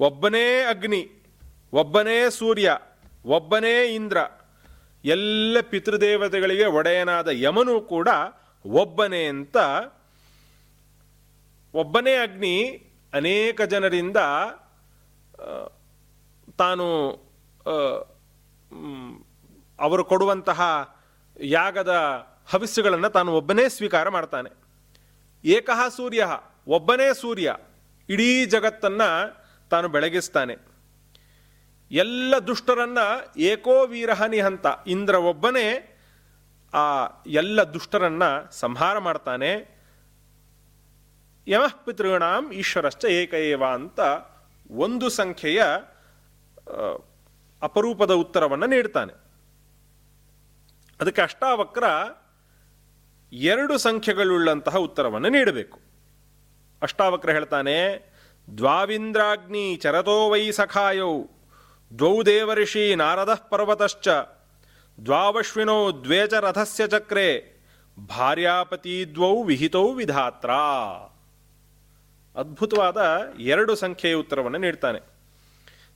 [0.00, 1.10] ಒಬ್ಬನೇ ಅಗ್ನಿ,
[1.72, 2.78] ಒಬ್ಬನೇ ಸೂರ್ಯ,
[3.26, 4.18] ಒಬ್ಬನೇ ಇಂದ್ರ
[5.12, 8.08] ಎಲ್ಲ ಪಿತೃದೇವತೆಗಳಿಗೆ ಒಡೆಯನಾದ ಯಮನು ಕೂಡ
[8.66, 9.56] ಒಬ್ಬನೇ ಅಂತ.
[11.74, 12.56] ಒಬ್ಬನೇ ಅಗ್ನಿ
[13.12, 14.20] ಅನೇಕ ಜನರಿಂದ
[16.58, 16.86] ತಾನು
[19.78, 20.60] ಅವರು ಕೊಡುವಂತಹ
[21.40, 21.92] ಯಾಗದ
[22.52, 24.50] ಹವಿಸ್ಸುಗಳನ್ನು ತಾನು ಒಬ್ಬನೇ ಸ್ವೀಕಾರ ಮಾಡ್ತಾನೆ.
[25.44, 26.22] ಏಕಃ ಸೂರ್ಯ,
[26.68, 27.48] ಒಬ್ಬನೇ ಸೂರ್ಯ,
[28.08, 29.08] ಇಡೀ ಜಗತ್ತನ್ನು
[29.70, 30.54] ತಾನು ಬೆಳಗಿಸ್ತಾನೆ.
[31.90, 32.98] ಎಲ್ಲ ದುಷ್ಟರನ್ನ
[33.36, 35.92] ಏಕೋ ವೀರಹನಿ ಹಂತ ಇಂದ್ರ ಒಬ್ಬನೇ
[36.74, 39.76] ಆ ಎಲ್ಲ ದುಷ್ಟರನ್ನ ಸಂಹಾರ ಮಾಡ್ತಾನೆ.
[41.48, 44.00] ಯಮಃ ಪಿತೃಣಾಂ ಈಶ್ವರಶ್ಚ ಏಕಏವ ಅಂತ
[44.70, 45.62] ಒಂದು ಸಂಖ್ಯೆಯ
[47.62, 49.12] ಅಪರೂಪದ ಉತ್ತರವನ್ನು ನೀಡ್ತಾನೆ.
[51.00, 51.84] ಅದಕ್ಕೆ ಅಷ್ಟಾವಕ್ರ
[53.32, 55.80] ಎರಡು ಸಂಖ್ಯೆಗಳುಳ್ಳಂತಹ ಉತ್ತರವನ್ನು ನೀಡಬೇಕು.
[56.82, 57.76] ಅಷ್ಟಾವಕ್ರ ಹೇಳ್ತಾನೆ,
[58.56, 61.22] ದ್ವಾವಿಂದ್ರಾಗ್ನಿ ಚರತೋ ವೈ ಸಖಾಯೌ.
[61.98, 64.08] ದ್ವೌ ದೇವರ್ಷಿ ನಾರದಃ ಪರ್ವತಶ್ಚ,
[65.04, 67.60] ದ್ವಾವಶ್ವಿನೋ ದ್ವೇಜ ರಥಸ್ಯ ಚಕ್ರೆ,
[68.06, 70.50] ಭಾರ್ಯಾಪತಿ ದ್ವೌ ವಿಹಿತೌ ವಿಧಾತ್ರ.
[72.40, 73.00] ಅದ್ಭುತವಾದ
[73.38, 74.98] ಎರಡು ಸಂಖ್ಯೆಯ ಉತ್ತರವನ್ನು ನೀಡ್ತಾನೆ.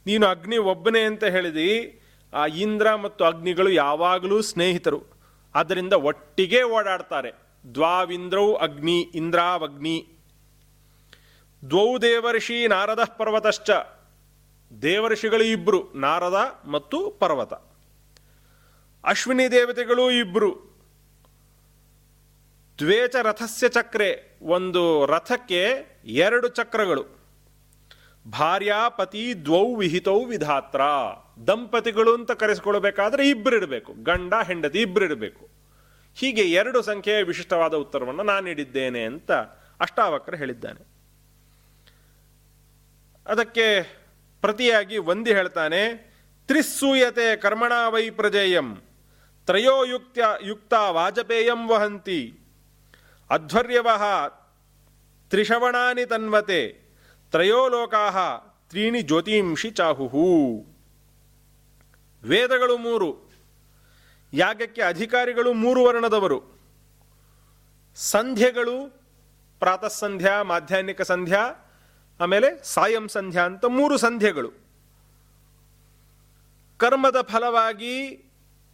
[0.06, 2.00] ನೀನು ಅಗ್ನಿ ಒಬ್ಬನೇ ಅಂತ ಹೇಳಿದಿ,
[2.32, 5.02] ಆ ಇಂದ್ರ ಮತ್ತು ಅಗ್ನಿಗಳು ಯಾವಾಗಲೂ ಸ್ನೇಹಿತರು.
[5.54, 7.32] ಆದ್ದರಿಂದ ಒಟ್ಟಿಗೆ ಓಡಾಡ್ತಾರೆ.
[7.74, 10.08] ದ್ವಾವಿಂದ್ರೌ ಅಗ್ನಿ ಇಂದ್ರಾವಗ್ನಿ.
[11.70, 13.70] ದ್ವೌ ದೇವರ್ಷಿ ನಾರದಃ ಪರ್ವತಶ್ಚ
[14.82, 17.52] ದೇವರ್ಷಿಗಳು ಇಬ್ಬರು ನಾರದ ಮತ್ತು ಪರ್ವತ.
[19.04, 20.70] ಅಶ್ವಿನಿ ದೇವತೆಗಳು ಇಬ್ಬರು
[22.78, 25.62] ದ್ವೇಚ ರಥಸ್ಯ ಚಕ್ರೆ, ಒಂದು ರಥಕ್ಕೆ
[26.04, 27.04] ಎರಡು ಚಕ್ರಗಳು.
[28.30, 30.80] ಭಾರ್ಯಾಪತಿ ದ್ವೌ ವಿಹಿತೌ ವಿಧಾತ್ರ.
[31.46, 35.48] ದಂಪತಿಗಳು ಅಂತ ಕರೆಸಿಕೊಳ್ಬೇಕಾದ್ರೆ ಇಬ್ಬರಿಡಬೇಕು ಗಂಡ, ಹೆಂಡತಿ ಇಬ್ಬರಿಡಬೇಕು
[36.14, 39.32] ಹೀಗೆ ಎರಡು ಸಂಖ್ಯೆಯ ವಿಶಿಷ್ಟವಾದ ಉತ್ತರವನ್ನು ನಾನು ನೀಡಿದ್ದೇನೆ ಅಂತ
[39.80, 40.86] ಅಷ್ಟಾವಕ್ರ ಹೇಳಿದ್ದಾನೆ.
[43.26, 43.99] ಅದಕ್ಕೆ
[44.40, 46.10] ಪ್ರತಿಯಾಗಿ ಒಂದಿ ಹೇಳ್ತಾನೆ,
[46.46, 48.76] ತ್ರಿಸ್ಸೂಯತೆ ಕರ್ಮಣ ವೈ ಪ್ರಜೇಯಂ
[49.46, 52.40] ತ್ರಯೋಯುಕ್ತ ಯುಕ್ತ ವಾಜಪೇಯಂ ವಹಂತಿ
[53.30, 54.26] ಅಧ್ವರ್ಯವಹ
[55.30, 56.68] ತ್ರಿಶವಣಾನಿ ತನ್ವತೆ
[57.30, 58.16] ತ್ರಯೋ ಲೋಕಾಹ
[58.68, 60.64] ತ್ರೀಣಿ ಜ್ಯೋತಿಂಷಿ ಚಾಹುಹು.
[62.22, 63.30] ವೇದಗಳು ಮೂರು.
[64.32, 66.60] ಯಾಗಕ್ಕೆ ಅಧಿಕಾರಿಗಳು ಮೂರು ವರ್ಣದವರು.
[67.96, 69.02] ಸಂಧ್ಯೆಗಳು
[69.58, 71.69] ಪ್ರಾತಃಸಂಧ್ಯಾ, ಮಾಧ್ಯಾಹ್ನಿಕ ಸಂಧ್ಯಾ
[72.20, 74.52] ಆಮೇಲೆ ಸಾಯಂ ಸಂಧ್ಯಾ ಅಂತ ಮೂರು ಸಂಧ್ಯೆಗಳು.
[76.76, 78.24] ಕರ್ಮದ ಫಲವಾಗಿ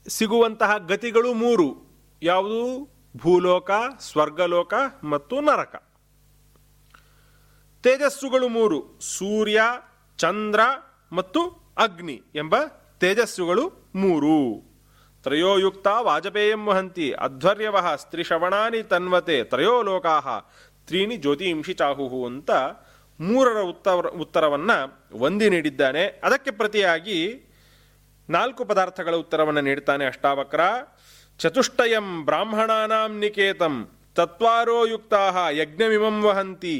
[0.08, 1.76] ಸಿಗುವಂತಹ ಗತಿಗಳು ಮೂರು.
[2.22, 2.88] ಯಾವುದು?
[3.16, 5.82] ಭೂಲೋಕ, ಸ್ವರ್ಗಲೋಕ ಮತ್ತು ನರಕ.
[7.82, 9.00] ತೇಜಸ್ಸುಗಳು ಮೂರು.
[9.00, 9.62] ಸೂರ್ಯ,
[10.16, 10.60] ಚಂದ್ರ
[11.12, 12.54] ಮತ್ತು ಅಗ್ನಿ ಎಂಬ
[13.00, 14.62] ತೇಜಸ್ಸುಗಳು ಮೂರು.
[15.22, 17.64] ತ್ರಯೋಯುಕ್ತ ವಾಜಪೇಯಂ ವಹಂತಿ ಸ್ತ್ರೀ
[17.96, 20.20] ಸ್ತ್ರೀಶ್ರವಣಾನಿ ತನ್ವತೆ ತ್ರಯೋ ಲೋಕಾ
[20.86, 22.50] ತ್ರೀಣಿ ಜ್ಯೋತಿಂಷಿ ಚಾಹುಹು ಅಂತ
[23.20, 24.76] ಮೂರರ ಉತ್ತರ ಉತ್ತರವನ್ನು
[25.18, 26.04] ಒಂದಿ ನೀಡಿದ್ದಾನೆ.
[26.24, 27.18] ಅದಕ್ಕೆ ಪ್ರತಿಯಾಗಿ
[28.30, 30.60] ನಾಲ್ಕು ಪದಾರ್ಥಗಳ ಉತ್ತರವನ್ನು ನೀಡ್ತಾನೆ ಅಷ್ಟಾವಕ್ರ.
[31.38, 33.74] ಚತುಷ್ಟಯಂ ಬ್ರಾಹ್ಮಣಾನಾಂ ನಿಕೇತಂ
[34.14, 36.76] ತತ್ವಾರೋ ಯುಕ್ತಾ ಯಜ್ಞಮಿಮಂ ವಹಂತಿ.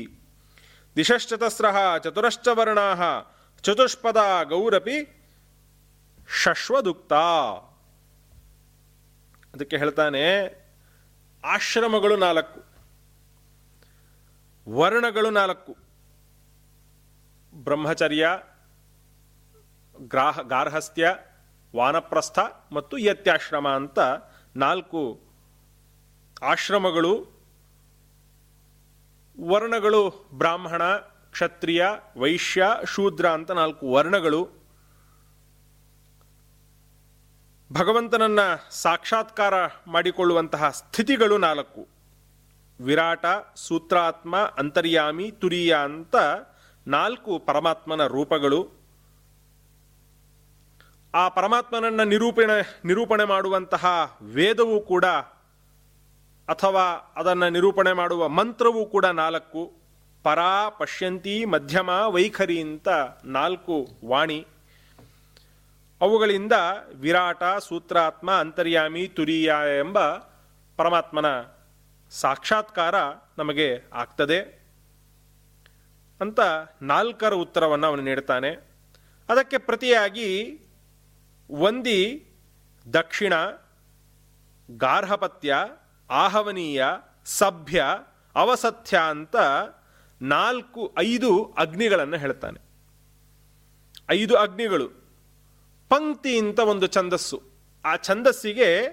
[0.96, 2.86] ದಿಶಶ್ಚತಸ್ರಃ ಚತುರಶ್ಚ ವರ್ಣಾ
[3.64, 4.98] ಚತುಷ್ಪದ ಗೌರಪಿ
[6.42, 7.12] ಶಶ್ವದುಕ್ತ.
[9.54, 10.22] ಅದಕ್ಕೆ ಹೇಳ್ತಾನೆ,
[11.44, 12.60] ಆಶ್ರಮಗಳು ನಾಲ್ಕು,
[14.66, 15.85] ವರ್ಣಗಳು ನಾಲ್ಕು.
[17.66, 18.28] ಬ್ರಹ್ಮಚರ್ಯ,
[19.98, 21.14] ಗ್ರಾಹ, ಗಾರ್ಹಸ್ಥ್ಯ,
[21.76, 22.38] ವಾನಪ್ರಸ್ಥ
[22.72, 23.98] ಮತ್ತು ಯತ್ಯಾಶ್ರಮ ಅಂತ
[24.56, 25.20] ನಾಲ್ಕು
[26.42, 27.14] ಆಶ್ರಮಗಳು,
[29.48, 30.82] ವರ್ಣಗಳು, ಬ್ರಾಹ್ಮಣ,
[31.32, 34.48] ಕ್ಷತ್ರಿಯ, ವೈಶ್ಯ, ಶೂದ್ರ ಅಂತ ನಾಲ್ಕು ವರ್ಣಗಳು.
[37.72, 39.54] ಭಗವಂತನನ್ನ ಸಾಕ್ಷಾತ್ಕಾರ
[39.86, 41.88] ಮಾಡಿಕೊಳ್ಳುವಂತಹ ಸ್ಥಿತಿಗಳು ನಾಲ್ಕು.
[42.80, 43.24] ವಿರಾಟ,
[43.56, 46.16] ಸೂತ್ರಾತ್ಮ, ಅಂತರ್ಯಾಮಿ, ತುರಿಯ ಅಂತ
[46.86, 48.68] ನಾಲ್ಕು ಪರಮಾತ್ಮನ ರೂಪಗಳು.
[51.14, 55.04] ಆ ಪರಮಾತ್ಮನನ್ನು ನಿರೂಪಣೆ ನಿರೂಪಣೆ ಮಾಡುವಂತಹ ವೇದವೂ ಕೂಡ
[56.48, 59.72] ಅಥವಾ ಅದನ್ನು ನಿರೂಪಣೆ ಮಾಡುವ ಮಂತ್ರವೂ ಕೂಡ ನಾಲ್ಕು.
[60.22, 62.88] ಪರಾ ಪಶ್ಯಂತಿ ಮಧ್ಯಮ ವೈಖರಿ ಅಂತ
[63.24, 64.46] ನಾಲ್ಕು ವಾಣಿ.
[66.00, 66.52] ಅವುಗಳಿಂದ
[66.94, 70.10] ವಿರಾಟ, ಸೂತ್ರಾತ್ಮ, ಅಂತರ್ಯಾಮಿ, ತುರಿಯ ಎಂಬ
[70.76, 71.26] ಪರಮಾತ್ಮನ
[72.10, 72.94] ಸಾಕ್ಷಾತ್ಕಾರ
[73.38, 74.55] ನಮಗೆ ಆಗ್ತದೆ.
[76.20, 76.40] ಅಂತ
[76.82, 78.50] ನಾಲ್ಕರ ಉತ್ತರವನ್ನು ಅವನು ನೀಡ್ತಾನೆ.
[79.28, 80.60] ಅದಕ್ಕೆ ಪ್ರತಿಯಾಗಿ
[81.50, 82.28] ಒಂದಿ
[82.92, 83.32] ದಕ್ಷಿಣ,
[84.70, 85.56] ಗಾರ್ಹಪತ್ಯ,
[86.10, 86.84] ಆಹವನೀಯ,
[87.24, 87.84] ಸಭ್ಯ
[88.34, 89.36] ಅವಸತ್ಯ ಅಂತ
[90.22, 92.60] ನಾಲ್ಕು, ಐದು ಅಗ್ನಿಗಳನ್ನು ಹೇಳ್ತಾನೆ.
[94.10, 94.88] ಐದು ಅಗ್ನಿಗಳು.
[95.88, 97.42] ಪಂಕ್ತಿ ಅಂತ ಒಂದು ಛಂದಸ್ಸು.
[97.84, 98.86] ಆ ಛಂದಸ್ಸಿಗೆ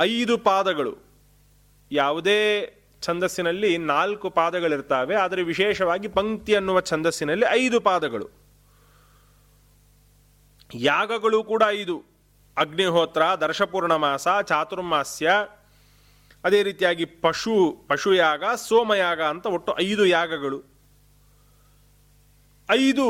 [0.00, 0.96] ಐದು ಪಾದಗಳು.
[1.92, 2.72] ಯಾವುದೇ
[3.02, 8.28] ಛಂದಸ್ಸಿನಲ್ಲಿ ನಾಲ್ಕು ಪಾದಗಳಿರ್ತಾವೆ, ಆದರೆ ವಿಶೇಷವಾಗಿ ಪಂಕ್ತಿ ಅನ್ನುವ ಛಂದಸ್ಸಿನಲ್ಲಿ ಐದು ಪಾದಗಳು.
[10.74, 11.96] ಯಾಗಗಳು ಕೂಡ ಐದು.
[12.56, 15.30] ಅಗ್ನಿಹೋತ್ರ, ದರ್ಶಪೂರ್ಣಮಾಸ, ಚಾತುರ್ಮಾಸ್ಯ,
[16.44, 17.56] ಅದೇ ರೀತಿಯಾಗಿ ಪಶು,
[17.88, 20.58] ಪಶುಯಾಗ, ಸೋಮಯಾಗ ಅಂತ ಒಟ್ಟು ಐದು ಯಾಗಗಳು.
[22.70, 23.06] ಐದು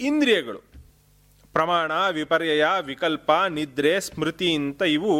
[0.00, 0.60] ಇಂದ್ರಿಯಗಳು.
[1.52, 5.14] ಪ್ರಮಾಣ, ವಿಪರ್ಯಯ, ವಿಕಲ್ಪ, ನಿದ್ರೆ, ಸ್ಮೃತಿ ಅಂತ ಇವು.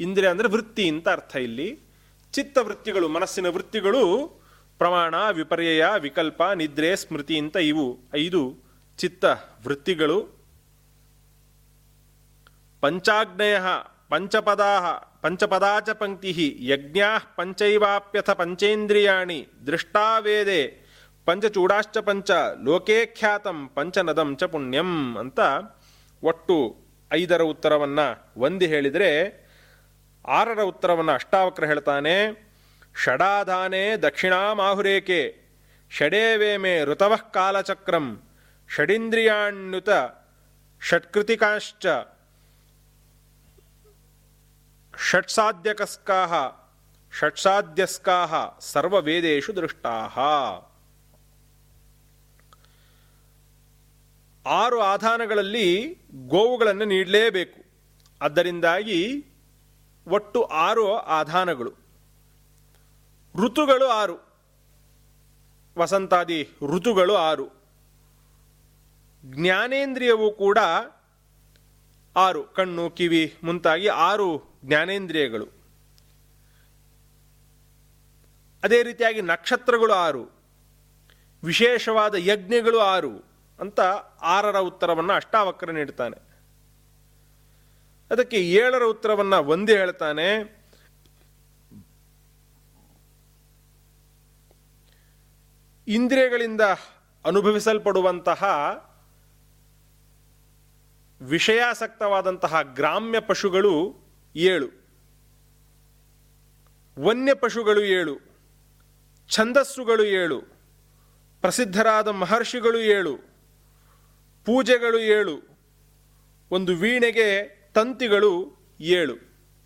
[0.00, 1.89] ಇಂದ್ರಿಯ ಅಂದರೆ ವೃತ್ತಿ ಅಂತ ಅರ್ಥ ಇಲ್ಲಿ.
[2.32, 4.02] ಚಿತ್ತವೃತ್ತಿಗಳು, ಮನಸ್ಸಿನ ವೃತ್ತಿಗಳು,
[4.78, 8.58] ಪ್ರಮಾಣ, ವಿಪರ್ಯಯ, ವಿಕಲ್ಪ, ನಿದ್ರೆ, ಸ್ಮೃತಿ ಅಂತ ಇವು ಐದು
[8.98, 9.24] ಚಿತ್ತ
[9.66, 10.40] ವೃತ್ತಿಗಳು.
[12.80, 13.56] ಪಂಚಾಗ್ನಯ
[14.08, 14.72] ಪಂಚಪದಾ
[15.22, 20.90] ಪಂಚಪದಾಚ ಪಂಕ್ತಿ ಯಜ್ಞಾ ಪಂಚೈವಾಪ್ಯಥ ಪಂಚೇಂದ್ರಿಯಾಣಿ ದೃಷ್ಟಾವೇದೆ
[21.24, 22.30] ಪಂಚಚೂಡಾಶ್ಚ ಪಂಚ
[22.64, 25.40] ಲೋಕೇ ಖ್ಯಾತಂ ಪಂಚನದಂ ಚ ಪುಣ್ಯಂ ಅಂತ
[26.22, 26.56] ಒಟ್ಟು
[27.12, 29.10] ಐದರ ಉತ್ತರವನ್ನು ಒಂದು ಹೇಳಿದರೆ
[30.26, 32.50] ಆರರ ಉತ್ತರವನ್ನು ಅಷ್ಟಾವಕ್ರ ಹೇಳ್ತಾನೆ,
[33.04, 35.40] ಷಡಾಧಾನೆ ದಕ್ಷಿಣಾಮಾಹುರೇಕೆ,
[35.90, 38.22] ಷಡೇವೇಮೆ ಋತವಃ ಕಾಲಚಕ್ರಂ,
[38.76, 39.88] ಷಡಿಂದ್ರಿಯಾಣ್ಯುತ
[40.82, 41.86] ಷಟ್ಕೃತಿಕಾಶ್ಚ,
[45.10, 46.32] ಷಟ್ಸಾಧ್ಯಕಸ್ಕಾಹ,
[47.18, 50.18] ಷಟ್ಸಾಧ್ಯಸ್ಕಾಹ ಸರ್ವವೇದೇಶು ದೃಷ್ಟಾಹ.
[54.46, 57.64] ಆರು ಆಧಾನಗಳಲ್ಲಿ ಗೋವುಗಳನ್ನು ನೀಡಲೇಬೇಕು.
[58.20, 59.26] ಅದರಿಂದಾಗಿ
[60.10, 61.72] ಒಟ್ಟು ಆರು ಆಧಾನಗಳು.
[63.36, 64.18] ಋತುಗಳು ಆರು.
[65.78, 67.48] ವಸಂತಾದಿ ಋತುಗಳು ಆರು.
[69.24, 70.58] ಜ್ಞಾನೇಂದ್ರಿಯವು ಕೂಡ
[72.16, 72.44] ಆರು.
[72.44, 75.48] ಕಣ್ಣು, ಕಿವಿ ಮುಂತಾಗಿ ಆರು ಜ್ಞಾನೇಂದ್ರಿಯಗಳು.
[78.64, 80.30] ಅದೇ ರೀತಿಯಾಗಿ ನಕ್ಷತ್ರಗಳು ಆರು.
[81.44, 83.24] ವಿಶೇಷವಾದ ಯಜ್ಞಗಳು ಆರು
[83.60, 83.80] ಅಂತ
[84.22, 86.29] ಆರರ ಉತ್ತರವನ್ನು ಅಷ್ಟಾವಕ್ರ ನೀಡ್ತಾನೆ.
[88.10, 90.60] ಅದಕ್ಕೆ ಏಳರ ಉತ್ತರವನ್ನು ಒಂದೇ ಹೇಳ್ತಾನೆ.
[95.88, 96.60] ಇಂದ್ರಿಯಗಳಿಂದ
[97.24, 98.44] ಅನುಭವಿಸಲ್ಪಡುವಂತಹ
[101.20, 103.94] ವಿಷಯಾಸಕ್ತವಾದಂತಹ ಗ್ರಾಮ್ಯ ಪಶುಗಳು
[104.36, 104.68] ಏಳು.
[107.00, 108.18] ವನ್ಯ ಪಶುಗಳು ಏಳು.
[109.28, 110.40] ಛಂದಸ್ಸುಗಳು ಏಳು.
[111.40, 113.16] ಪ್ರಸಿದ್ಧರಾದ ಮಹರ್ಷಿಗಳು ಏಳು.
[114.44, 115.50] ಪೂಜೆಗಳು ಏಳು.
[116.50, 118.32] ಒಂದು ವೀಣೆಗೆ ತಂತಿಗಳು
[118.80, 119.14] ಏಳು.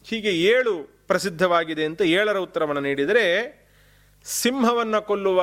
[0.04, 0.72] ಹೀಗೆ ಏಳು
[1.06, 3.24] ಪ್ರಸಿದ್ಧವಾಗಿದೆ ಅಂತ ಏಳರ ಉತ್ತರವನ್ನು ನೀಡಿದರೆ,
[4.24, 5.40] ಸಿಂಹವನ್ನು ಕೊಲ್ಲುವ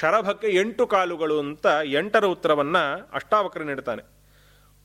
[0.00, 4.02] ಶರಭಕ್ಕೆ ಎಂಟು ಕಾಲುಗಳು ಅಂತ ಎಂಟರ ಉತ್ತರವನ್ನು ಅಷ್ಟಾವಕ್ರ ನೀಡ್ತಾನೆ.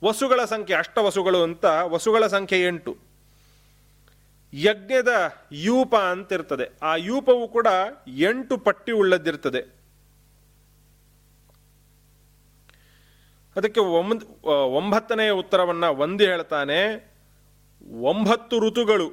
[0.04, 2.98] ವಸುಗಳ ಸಂಖ್ಯೆ ಅಷ್ಟವಸುಗಳು ಅಂತ ವಸುಗಳ ಸಂಖ್ಯೆ ಎಂಟು.
[4.54, 5.14] ಯಜ್ಞದ
[5.52, 7.68] ಯೂಪ ಅಂತ ಇರ್ತದೆ ಆ ಯೂಪವು ಕೂಡ
[8.08, 9.62] ಎಂಟು ಪಟ್ಟಿ ಉಳ್ಳದ್ದಿರ್ತದೆ.
[13.56, 16.80] ಅದಕ್ಕೆ ಒಂಬ, ಒಂಬತ್ತನೆಯ ಉತ್ತರವನ್ನ ಒಂದು ಹೇಳ್ತಾನೆ.
[17.82, 19.10] ಒಂಬತ್ತು ಋತುಗಳು.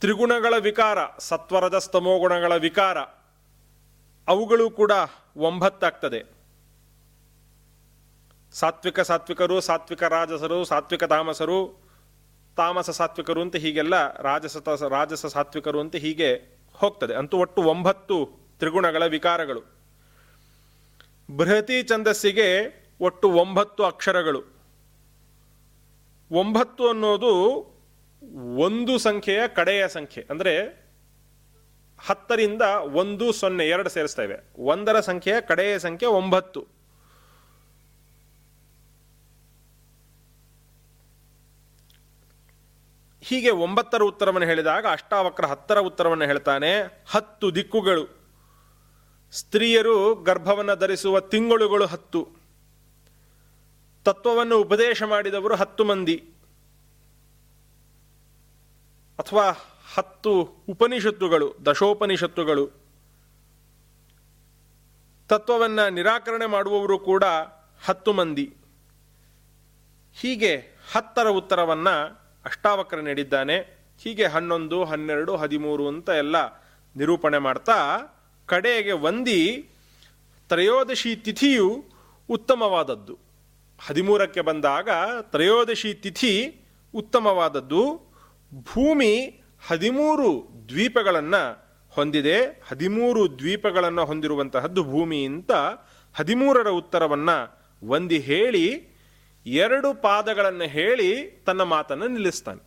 [0.00, 2.98] ತ್ರಿಗುಣಗಳ ವಿಕಾರ ಸತ್ವರದ ಸ್ತಮೋಗುಣಗಳ ವಿಕಾರ,
[4.28, 4.92] ಅವುಗಳು ಕೂಡ
[5.36, 6.24] ಒಂಬತ್ತಾಗ್ತದೆ.
[8.52, 11.90] ಸಾತ್ವಿಕ ಸಾತ್ವಿಕರು, ಸಾತ್ವಿಕ ರಾಜಸರು, ಸಾತ್ವಿಕ ತಾಮಸರು,
[12.56, 17.14] ತಾಮಸ ಸಾತ್ವಿಕರು ಅಂತ ಹೀಗೆಲ್ಲ ರಾಜಸ ರಾಜಸ ಸಾತ್ವಿಕರು ಅಂತ ಹೀಗೆ ಹೋಗ್ತದೆ.
[17.14, 18.16] ಅಂತೂ ಒಟ್ಟು ಒಂಬತ್ತು
[18.58, 19.62] ತ್ರಿಗುಣಗಳ ವಿಕಾರಗಳು.
[21.36, 22.48] ಬೃಹತಿ ಛಂದಸ್ಸಿಗೆ
[23.00, 24.59] ಒಟ್ಟು ಒಂಬತ್ತು ಅಕ್ಷರಗಳು.
[26.32, 27.32] ಒಂಬತ್ತು ಅನ್ನೋದು
[28.56, 30.26] ಒಂದು ಸಂಖ್ಯೆಯ ಕಡೆಯ ಸಂಖ್ಯೆ.
[30.30, 30.52] ಅಂದರೆ
[31.98, 32.62] ಹತ್ತರಿಂದ
[32.92, 36.60] ಒಂದು ಸೊನ್ನೆ, ಎರಡು ಸೇರಿಸ್ತೇವೆ ಒಂದರ ಸಂಖ್ಯೆಯ ಕಡೆಯ ಸಂಖ್ಯೆ ಒಂಬತ್ತು.
[43.22, 48.20] ಹೀಗೆ ಒಂಬತ್ತರ ಉತ್ತರವನ್ನು ಹೇಳಿದಾಗ ಅಷ್ಟಾವಕ್ರ ಹತ್ತರ ಉತ್ತರವನ್ನು ಹೇಳ್ತಾನೆ, ಹತ್ತು ದಿಕ್ಕುಗಳು.
[49.32, 52.39] ಸ್ತ್ರೀಯರು ಗರ್ಭವನ್ನು ಧರಿಸುವ ತಿಂಗಳುಗಳು ಹತ್ತು.
[54.04, 56.16] ತತ್ವವನ್ನು ಉಪದೇಶ ಮಾಡಿದವರು ಹತ್ತು ಮಂದಿ.
[59.18, 59.50] ಅಥವಾ
[59.94, 62.70] ಹತ್ತು ಉಪನಿಷತ್ತುಗಳು, ದಶೋಪನಿಷತ್ತುಗಳು.
[65.28, 67.24] ತತ್ವವನ್ನು ನಿರಾಕರಣೆ ಮಾಡುವವರು ಕೂಡ
[67.84, 68.56] ಹತ್ತು ಮಂದಿ.
[70.14, 70.56] ಹೀಗೆ
[70.92, 73.58] ಹತ್ತರ ಉತ್ತರವನ್ನು ಅಷ್ಟಾವಕ್ರ ನೀಡಿದ್ದಾನೆ.
[74.02, 76.36] ಹೀಗೆ ಹನ್ನೊಂದು, ಹನ್ನೆರಡು, ಹದಿಮೂರು ಅಂತ ಎಲ್ಲ
[76.96, 78.00] ನಿರೂಪಣೆ ಮಾಡ್ತಾ
[78.46, 79.68] ಕಡೆಗೆ ಒಂದಿ
[80.48, 81.84] ತ್ರಯೋದಶಿ ತಿಥಿಯು
[82.28, 83.29] ಉತ್ತಮವಾದದ್ದು.
[83.86, 84.88] ಹದಿಮೂರಕ್ಕೆ ಬಂದಾಗ
[85.20, 86.32] ತ್ರಯೋದಶಿ ತಿಥಿ
[86.94, 87.82] ಉತ್ತಮವಾದದ್ದು.
[88.72, 89.12] ಭೂಮಿ
[89.68, 90.28] ಹದಿಮೂರು
[90.68, 91.42] ದ್ವೀಪಗಳನ್ನು
[91.90, 92.38] ಹೊಂದಿದೆ.
[92.68, 95.52] ಹದಿಮೂರು ದ್ವೀಪಗಳನ್ನು ಹೊಂದಿರುವಂತಹದ್ದು ಭೂಮಿ ಅಂತ
[96.14, 97.36] ಹದಿಮೂರರ ಉತ್ತರವನ್ನು
[97.82, 98.66] ಒಂದಿ ಹೇಳಿ,
[99.46, 101.08] ಎರಡು ಪಾದಗಳನ್ನು ಹೇಳಿ
[101.46, 102.62] ತನ್ನ ಮಾತನ್ನು ನಿಲ್ಲಿಸ್ತಾನೆ.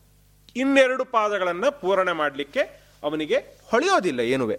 [0.56, 2.62] ಇನ್ನೆರಡು ಪಾದಗಳನ್ನು ಪೂರಣೆ ಮಾಡಲಿಕ್ಕೆ
[3.04, 3.38] ಅವನಿಗೆ
[3.71, 4.58] ಹೊಳೆಯೋದಿಲ್ಲ ಏನುವೆ.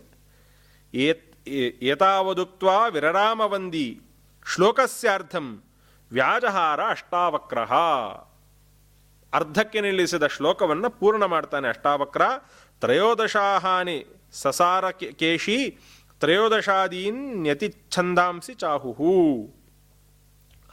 [1.91, 4.01] ಏತಾವದುಕ್ತ ವಿರರಾಮವಂದಿ
[4.55, 5.47] ಶ್ಲೋಕಸ್ಯಾರ್ಥಂ
[6.15, 7.59] ವ್ಯಾಜಹಾರ ಅಷ್ಟಾವಕ್ರ
[9.33, 12.23] ಅರ್ಧಕ್ಕೆ ನಿಲ್ಲಿಸಿದ ಶ್ಲೋಕವನ್ನು ಪೂರ್ಣ ಮಾಡ್ತಾನೆ ಅಷ್ಟಾವಕ್ರ.
[12.81, 15.79] ತ್ರಯೋದಶಾಹಾನಿ ಸಸಾರ ಕೇಶಿ,
[16.21, 19.49] ತ್ರಯೋದಶಾದೀನ್ ನ್ಯತಿಚ್ಛಂದಾಂಸಿ ಚಾಹುಹು.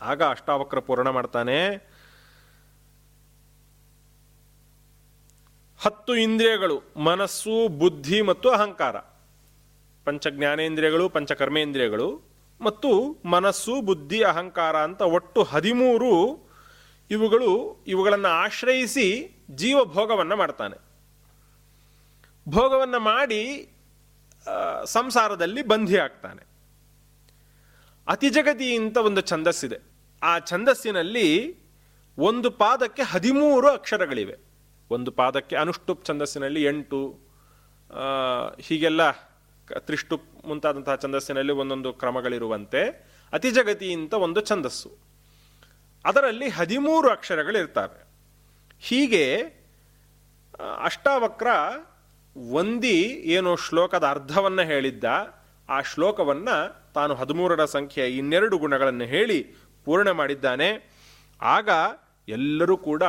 [0.02, 1.68] ಆಗ ಅಷ್ಟಾವಕ್ರ ಪೂರ್ಣ ಮಾಡ್ತಾನೆ.
[5.82, 8.98] ಹತ್ತು ಇಂದ್ರಿಯಗಳು, ಮನಸ್ಸು, ಬುದ್ಧಿ ಮತ್ತು ಅಹಂಕಾರ.
[10.06, 12.31] ಪಂಚ ಜ್ಞಾನೇಂದ್ರಿಯಗಳು ಪಂಚಕರ್ಮೇಂದ್ರಿಯಗಳು.
[12.62, 12.90] ಮತ್ತು
[13.26, 16.14] ಮನಸ್ಸು, ಬುದ್ಧಿ, ಅಹಂಕಾರ ಅಂತ ಒಟ್ಟು ಹದಿಮೂರು
[17.12, 19.08] ಇವುಗಳು ಇವುಗಳನ್ನು ಆಶ್ರಯಿಸಿ
[19.52, 20.78] ಜೀವ ಭೋಗವನ್ನು ಮಾಡ್ತಾನೆ.
[22.50, 23.70] ಭೋಗವನ್ನು ಮಾಡಿ
[24.86, 26.44] ಸಂಸಾರದಲ್ಲಿ ಬಂಧಿ ಆಗ್ತಾನೆ.
[28.08, 29.78] ಅತಿಜಗತಿ ಅಂತ ಒಂದು ಛಂದಸ್ಸಿದೆ
[30.24, 31.28] ಆ ಛಂದಸ್ಸಿನಲ್ಲಿ
[32.18, 34.36] ಒಂದು ಪಾದಕ್ಕೆ ಹದಿಮೂರು ಅಕ್ಷರಗಳಿವೆ.
[34.90, 37.00] ಒಂದು ಪಾದಕ್ಕೆ ಅನುಷ್ಟುಪ್ ಛಂದಸ್ಸಿನಲ್ಲಿ ಎಂಟು
[38.60, 39.31] ಹೀಗೆಲ್ಲ
[39.80, 44.98] ತ್ರಿಷ್ಟುಪ್ ಮುಂತಾದಂತಹ ಛಂದಸ್ಸಿನಲ್ಲಿ ಒಂದೊಂದು ಕ್ರಮಗಳಿರುವಂತೆ ಅತಿಜಗತಿ ಅಂತ ಒಂದು ಛಂದಸ್ಸು.
[46.06, 48.04] ಅದರಲ್ಲಿ ಹದಿಮೂರು ಅಕ್ಷರಗಳಿರ್ತವೆ.
[48.80, 49.40] ಹೀಗೆ
[50.84, 51.48] ಅಷ್ಟಾವಕ್ರ
[52.52, 55.04] ಒಂದಿ ಏನು ಶ್ಲೋಕದ ಅರ್ಧವನ್ನು ಹೇಳಿದ್ದ.
[55.70, 59.44] ಆ ಶ್ಲೋಕವನ್ನು ತಾನು ಹದಿಮೂರರ ಸಂಖ್ಯೆಯ ಇನ್ನೆರಡು ಗುಣಗಳನ್ನು ಹೇಳಿ
[59.86, 60.92] ಪೂರ್ಣ ಮಾಡಿದ್ದಾನೆ.
[61.42, 61.70] ಆಗ
[62.28, 63.04] ಎಲ್ಲರೂ ಕೂಡ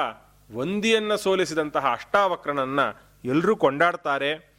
[0.54, 4.51] ಒಂದಿಯನ್ನು ಸೋಲಿಸಿದಂತಹ ಅಷ್ಟಾವಕ್ರನನ್ನು ಎಲ್ಲರೂ ಕೊಂಡಾಡ್ತಾರೆ.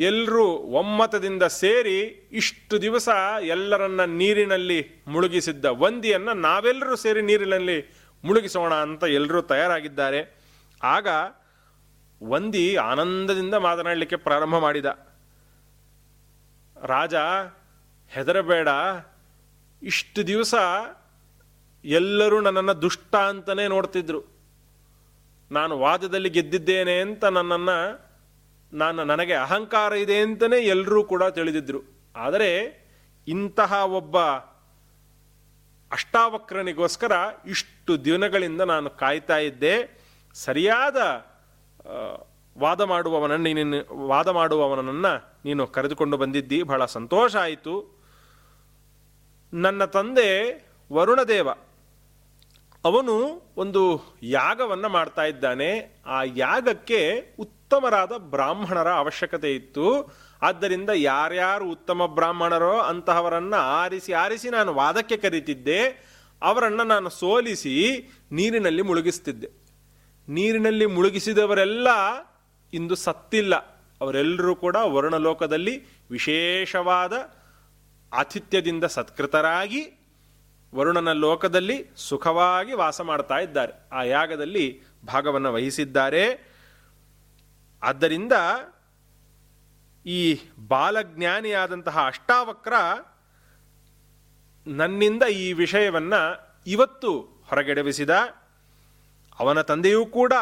[0.00, 2.00] ಎಲ್ಲರೂ ಒಮ್ಮತದಿಂದ ಸೇರಿ
[2.32, 3.08] ಇಷ್ಟು ದಿವಸ
[3.42, 10.38] ಎಲ್ಲರನ್ನ ನೀರಿನಲ್ಲಿ ಮುಳುಗಿಸಿದ್ದ ವಂದಿಯನ್ನು ನಾವೆಲ್ಲರೂ ಸೇರಿ ನೀರಿನಲ್ಲಿ ಮುಳುಗಿಸೋಣ ಅಂತ ಎಲ್ಲರೂ ತಯಾರಾಗಿದ್ದಾರೆ.
[10.82, 11.06] ಆಗ
[12.22, 14.86] ವಂದಿ ಆನಂದದಿಂದ ಮಾತನಾಡಲಿಕ್ಕೆ ಪ್ರಾರಂಭ ಮಾಡಿದ.
[16.82, 17.14] ರಾಜ,
[18.08, 18.68] ಹೆದರಬೇಡ.
[19.82, 20.54] ಇಷ್ಟು ದಿವಸ
[21.84, 24.22] ಎಲ್ಲರೂ ನನ್ನನ್ನು ದುಷ್ಟ ಅಂತಲೇ ನೋಡ್ತಿದ್ರು.
[25.50, 28.03] ನಾನು ವಾದದಲ್ಲಿ ಗೆದ್ದಿದ್ದೇನೆ ಅಂತ ನನ್ನನ್ನು
[28.74, 31.80] ನಾನು ನನಗೆ ಅಹಂಕಾರ ಇದೆ ಅಂತಲೇ ಎಲ್ಲರೂ ಕೂಡ ತಿಳಿದಿದ್ರು.
[32.16, 32.48] ಆದರೆ
[33.28, 34.18] ಇಂತಹ ಒಬ್ಬ
[35.92, 37.12] ಅಷ್ಟಾವಕ್ರನಿಗೋಸ್ಕರ
[37.46, 40.00] ಇಷ್ಟು ದಿನಗಳಿಂದ ನಾನು ಕಾಯ್ತಾ ಇದ್ದೆ.
[40.34, 40.96] ಸರಿಯಾದ
[42.58, 46.62] ವಾದ ಮಾಡುವವನನ್ನು ನೀನು, ವಾದ ಮಾಡುವವನನ್ನು ನೀನು ಕರೆದುಕೊಂಡು ಬಂದಿದ್ದಿ.
[46.62, 48.02] ಬಹಳ ಸಂತೋಷ ಆಯಿತು.
[49.52, 51.48] ನನ್ನ ತಂದೆ ವರುಣದೇವ.
[52.84, 55.98] ಅವನು ಒಂದು ಯಾಗವನ್ನು ಮಾಡ್ತಾ ಇದ್ದಾನೆ.
[56.06, 57.34] ಆ ಯಾಗಕ್ಕೆ
[57.74, 60.12] ಉತ್ತಮರಾದ ಬ್ರಾಹ್ಮಣರ ಅವಶ್ಯಕತೆ ಇತ್ತು.
[60.42, 65.88] ಆದ್ದರಿಂದ ಯಾರ್ಯಾರು ಉತ್ತಮ ಬ್ರಾಹ್ಮಣರೋ ಅಂತಹವರನ್ನ ಆರಿಸಿ ಆರಿಸಿ ನಾನು ವಾದಕ್ಕೆ ಕರೀತಿದ್ದೆ.
[66.42, 69.48] ಅವರನ್ನ ನಾನು ಸೋಲಿಸಿ ನೀರಿನಲ್ಲಿ ಮುಳುಗಿಸ್ತಿದ್ದೆ.
[70.28, 71.88] ನೀರಿನಲ್ಲಿ ಮುಳುಗಿಸಿದವರೆಲ್ಲ
[72.74, 73.54] ಇಂದು ಸತ್ತಿಲ್ಲ.
[74.00, 77.12] ಅವರೆಲ್ಲರೂ ಕೂಡ ವರ್ಣಲೋಕದಲ್ಲಿ ವಿಶೇಷವಾದ
[78.12, 79.98] ಆತಿಥ್ಯದಿಂದ ಸತ್ಕೃತರಾಗಿ
[80.74, 83.88] ವರುಣನ ಲೋಕದಲ್ಲಿ ಸುಖವಾಗಿ ವಾಸ ಮಾಡ್ತಾ ಇದ್ದಾರೆ.
[83.92, 86.53] ಆ ಯಾಗದಲ್ಲಿ ಭಾಗವನ್ನು ವಹಿಸಿದ್ದಾರೆ.
[87.84, 88.32] ಆದ್ದರಿಂದ
[90.06, 92.72] ಈ ಬಾಲಜ್ಞಾನಿಯಾದಂತಹ ಅಷ್ಟಾವಕ್ರ
[94.66, 96.20] ನನ್ನಿಂದ ಈ ವಿಷಯವನ್ನು
[96.66, 98.10] ಇವತ್ತು ಹೊರಗೆಡವಿಸಿದ
[99.38, 100.32] ಅವನ ತಂದೆಯೂ ಕೂಡ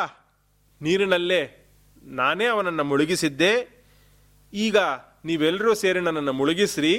[0.81, 1.70] ನೀರಿನಲ್ಲೇ
[2.05, 3.52] ನಾನೇ ಅವನನ್ನು ಮುಳುಗಿಸಿದ್ದೆ.
[4.52, 4.76] ಈಗ
[5.24, 6.94] ನೀವೆಲ್ಲರೂ ಸೇರಿ ನನ್ನನ್ನು ಮುಳುಗಿಸ್ರಿ.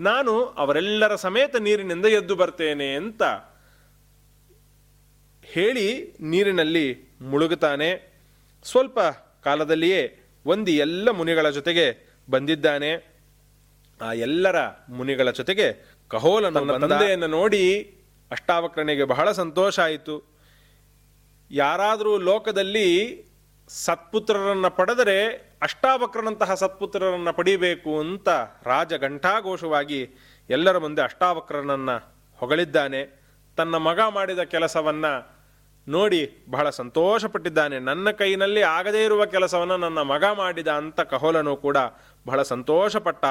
[0.00, 3.22] ನಾನು ಅವರೆಲ್ಲರ ಸಮೇತ ನೀರಿನಿಂದ ಎದ್ದು ಬರ್ತೇನೆ ಅಂತ
[5.42, 6.86] ಹೇಳಿ ನೀರಿನಲ್ಲಿ
[7.20, 7.90] ಮುಳುಗುತ್ತಾನೆ.
[8.64, 8.98] ಸ್ವಲ್ಪ
[9.44, 13.12] ಕಾಲದಲ್ಲಿಯೇ ಒಂದಿ ಎಲ್ಲ ಮುನಿಗಳ ಜೊತೆಗೆ ಬಂದಿದ್ದಾನೆ.
[14.02, 14.56] ಆ ಎಲ್ಲರ
[14.88, 17.94] ಮುನಿಗಳ ಜೊತೆಗೆ ಕಹೋಲ ನನ್ನ ತಂದೆಯನ್ನು ನೋಡಿ
[18.30, 20.38] ಅಷ್ಟಾವಕ್ರನಿಗೆ ಬಹಳ ಸಂತೋಷ ಆಯಿತು.
[21.50, 22.88] ಯಾರಾದರೂ ಲೋಕದಲ್ಲಿ
[23.68, 25.18] ಸತ್ಪುತ್ರರನ್ನ ಪಡೆದರೆ
[25.62, 28.28] ಅಷ್ಟಾವಕ್ರನಂತಹ ಸತ್ಪುತ್ರರನ್ನ ಪಡಿಬೇಕು ಅಂತ
[28.62, 30.08] ರಾಜ ಘಂಟಾಘೋಷವಾಗಿ
[30.50, 31.90] ಎಲ್ಲರ ಮುಂದೆ ಅಷ್ಟಾವಕ್ರನನ್ನ
[32.36, 33.22] ಹೊಗಳಿದ್ದಾನೆ.
[33.56, 35.06] ತನ್ನ ಮಗ ಮಾಡಿದ ಕೆಲಸವನ್ನ
[35.88, 37.78] ನೋಡಿ ಬಹಳ ಸಂತೋಷಪಟ್ಟಿದ್ದಾನೆ.
[37.78, 41.76] ನನ್ನ ಕೈನಲ್ಲಿ ಆಗದೇ ಇರುವ ಕೆಲಸವನ್ನು ನನ್ನ ಮಗ ಮಾಡಿದ ಅಂತ ಕಹೋಲನು ಕೂಡ
[42.26, 43.24] ಬಹಳ ಸಂತೋಷಪಟ್ಟ.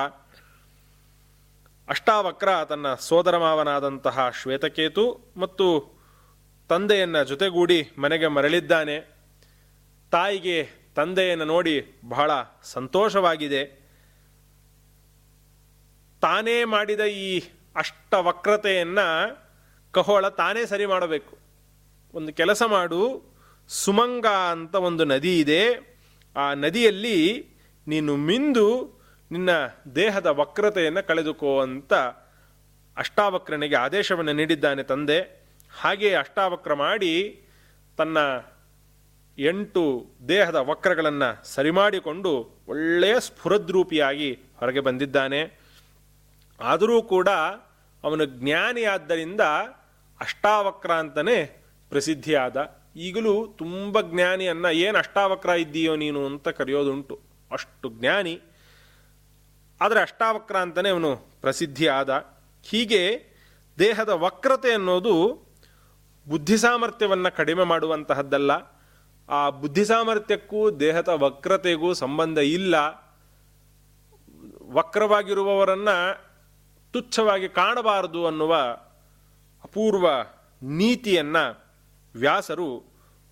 [1.90, 5.98] ಅಷ್ಟಾವಕ್ರ ತನ್ನ ಸೋದರ ಮಾವನಾದಂತಹ ಶ್ವೇತಕೇತು ಮತ್ತು
[6.70, 9.00] ತಂದೆಯನ್ನ ಜೊತೆಗೂಡಿ ಮನೆಗೆ ಮರಳಿದ್ದಾನೆ.
[10.12, 12.32] ತಾಯಿಗೆ, ತಂದೆಯನ್ನು ನೋಡಿ ಬಹಳ
[12.64, 13.66] ಸಂತೋಷವಾಗಿದೆ.
[16.22, 17.44] ತಾನೇ ಮಾಡಿದ ಈ
[17.76, 19.38] ಅಷ್ಟವಕ್ರತೆಯನ್ನು
[19.92, 21.41] ಕಹೋಳ ತಾನೇ ಸರಿ ಮಾಡಬೇಕು.
[22.14, 23.32] ಒಂದು ಕೆಲಸ ಮಾಡು.
[23.68, 25.92] ಸುಮಂಗ ಅಂತ ಒಂದು ನದಿ ಇದೆ.
[26.38, 27.48] ಆ ನದಿಯಲ್ಲಿ
[27.88, 29.00] ನೀನು ಮಿಂದು
[29.32, 29.50] ನಿನ್ನ
[29.96, 31.94] ದೇಹದ ವಕ್ರತೆಯನ್ನು ಕಳೆದುಕೋ ಅಂತ
[32.98, 35.48] ಅಷ್ಟಾವಕ್ರನಿಗೆ ಆದೇಶವನ್ನು ನೀಡಿದ್ದಾನೆ ತಂದೆ.
[35.80, 37.42] ಹಾಗೆ ಅಷ್ಟಾವಕ್ರ ಮಾಡಿ
[37.98, 38.18] ತನ್ನ
[39.38, 45.60] ಎಂಟು ದೇಹದ ವಕ್ರಗಳನ್ನು ಸರಿಮಾಡಿಕೊಂಡು ಒಳ್ಳೆಯ ಸ್ಫುರದ್ರೂಪಿಯಾಗಿ ಹೊರಗೆ ಬಂದಿದ್ದಾನೆ.
[46.62, 47.30] ಆದರೂ ಕೂಡ
[48.04, 49.42] ಅವನು ಜ್ಞಾನಿಯಾದ್ದರಿಂದ
[50.20, 51.61] ಅಷ್ಟಾವಕ್ರ ಅಂತಲೇ
[51.92, 52.58] ಪ್ರಸಿದ್ಧಿಯಾದ.
[52.96, 57.20] ಈಗಲೂ ತುಂಬ ಜ್ಞಾನಿಯನ್ನು ಏನು ಅಷ್ಟಾವಕ್ರ ಇದ್ದೀಯೋ ನೀನು ಅಂತ ಕರೆಯೋದುಂಟು.
[57.52, 58.42] ಅಷ್ಟು ಜ್ಞಾನಿ.
[59.82, 62.10] ಆದರೆ ಅಷ್ಟಾವಕ್ರ ಅಂತಲೇ ಅವನು ಪ್ರಸಿದ್ಧಿ ಆದ
[62.64, 63.02] ಹೀಗೆ
[63.80, 65.16] ದೇಹದ ವಕ್ರತೆ ಅನ್ನೋದು
[66.28, 68.52] ಬುದ್ಧಿ ಸಾಮರ್ಥ್ಯವನ್ನು ಕಡಿಮೆ ಮಾಡುವಂತಹದ್ದಲ್ಲ.
[69.30, 72.76] ಆ ಬುದ್ಧಿ ಸಾಮರ್ಥ್ಯಕ್ಕೂ ದೇಹದ ವಕ್ರತೆಗೂ ಸಂಬಂಧ ಇಲ್ಲ.
[74.72, 75.98] ವಕ್ರವಾಗಿರುವವರನ್ನು
[76.94, 78.56] ತುಚ್ಛವಾಗಿ ಕಾಣಬಾರದು ಅನ್ನುವ
[79.64, 80.08] ಅಪೂರ್ವ
[80.64, 81.38] ನೀತಿಯನ್ನ
[82.16, 82.84] ವ್ಯಾಸರು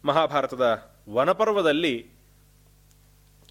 [0.06, 2.10] ಮಹಾಭಾರತದ ವನಪರ್ವದಲ್ಲಿ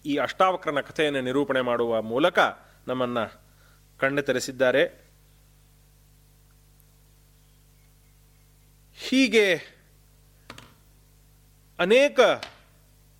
[0.05, 2.39] ಈ ಅಷ್ಟಾವಕ್ರನ ಕಥೆಯನ್ನು ನಿರೂಪಣೆ ಮಾಡುವ ಮೂಲಕ
[2.87, 3.17] ನಮ್ಮನ್ನ
[3.99, 5.09] ಕಣ್ಣು ತೆರೆಸಿದ್ದಾರೆ
[8.95, 9.55] ಹೀಗೆ
[11.79, 12.19] ಅನೇಕ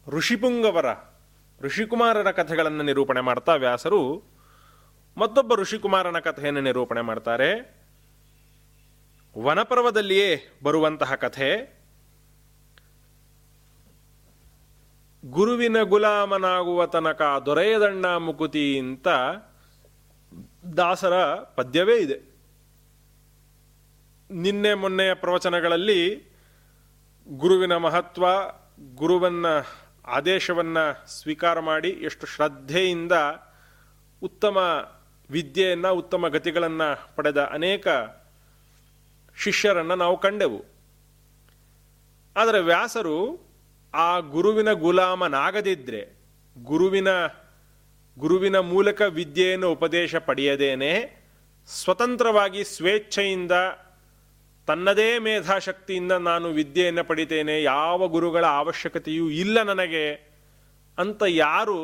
[0.07, 0.85] ಋಷಿಪುಂಗವರ,
[1.61, 4.23] ಋಷಿಕುಮಾರರ ಕಥೆಗಳನ್ನು ನಿರೂಪಣೆ ಮಾಡ್ತಾ ವ್ಯಾಸರು
[5.17, 7.79] ಮತ್ತೊಬ್ಬ ಋಷಿಕುಮಾರನ ಕಥೆಯನ್ನು ನಿರೂಪಣೆ ಮಾಡ್ತಾರೆ.
[9.37, 11.78] ವನಪರ್ವದಲ್ಲಿಯೇ ಬರುವಂತಹ ಕಥೆ.
[15.25, 19.07] ಗುರುವಿನ ಗುಲಾಮನಾಗುವ ತನಕ ದೊರೆಯದಣ್ಣ ಮುಕುತಿ ಅಂತ
[20.77, 22.37] ದಾಸರ ಪದ್ಯವೇ ಇದೆ.
[24.31, 26.31] ನಿನ್ನೆ ಮೊನ್ನೆಯ ಪ್ರವಚನಗಳಲ್ಲಿ
[27.27, 28.25] ಗುರುವಿನ ಮಹತ್ವ,
[28.95, 29.45] ಗುರುವನ್ನ
[30.05, 33.11] ಆದೇಶವನ್ನ ಸ್ವೀಕಾರ ಮಾಡಿ ಎಷ್ಟು ಶ್ರದ್ಧೆಯಿಂದ
[34.23, 34.57] ಉತ್ತಮ
[35.29, 37.87] ವಿದ್ಯೆಯನ್ನ, ಉತ್ತಮ ಗತಿಗಳನ್ನು ಪಡೆದ ಅನೇಕ
[39.37, 40.65] ಶಿಷ್ಯರನ್ನು ನಾವು ಕಂಡೆವು.
[42.37, 43.48] ಆದರೆ ವ್ಯಾಸರು
[43.93, 46.01] ಆ ಗುರುವಿನ ಗುಲಾಮನಾಗದಿದ್ದರೆ
[46.57, 47.07] ಗುರುವಿನ
[48.17, 51.19] ಗುರುವಿನ ಮೂಲಕ ವಿದ್ಯೆಯನ್ನು ಉಪದೇಶ ಪಡೆಯದೇನೆ,
[51.67, 53.51] ಸ್ವತಂತ್ರವಾಗಿ ಸ್ವೇಚ್ಛೆಯಿಂದ
[54.67, 60.05] ತನ್ನದೇ ಮೇಧಾಶಕ್ತಿಯಿಂದ ನಾನು ವಿದ್ಯೆಯನ್ನು ಪಡಿತೇನೆ, ಯಾವ ಗುರುಗಳ ಅವಶ್ಯಕತೆಯೂ ಇಲ್ಲ ನನಗೆ
[60.97, 61.79] ಅಂತ ಯಾರು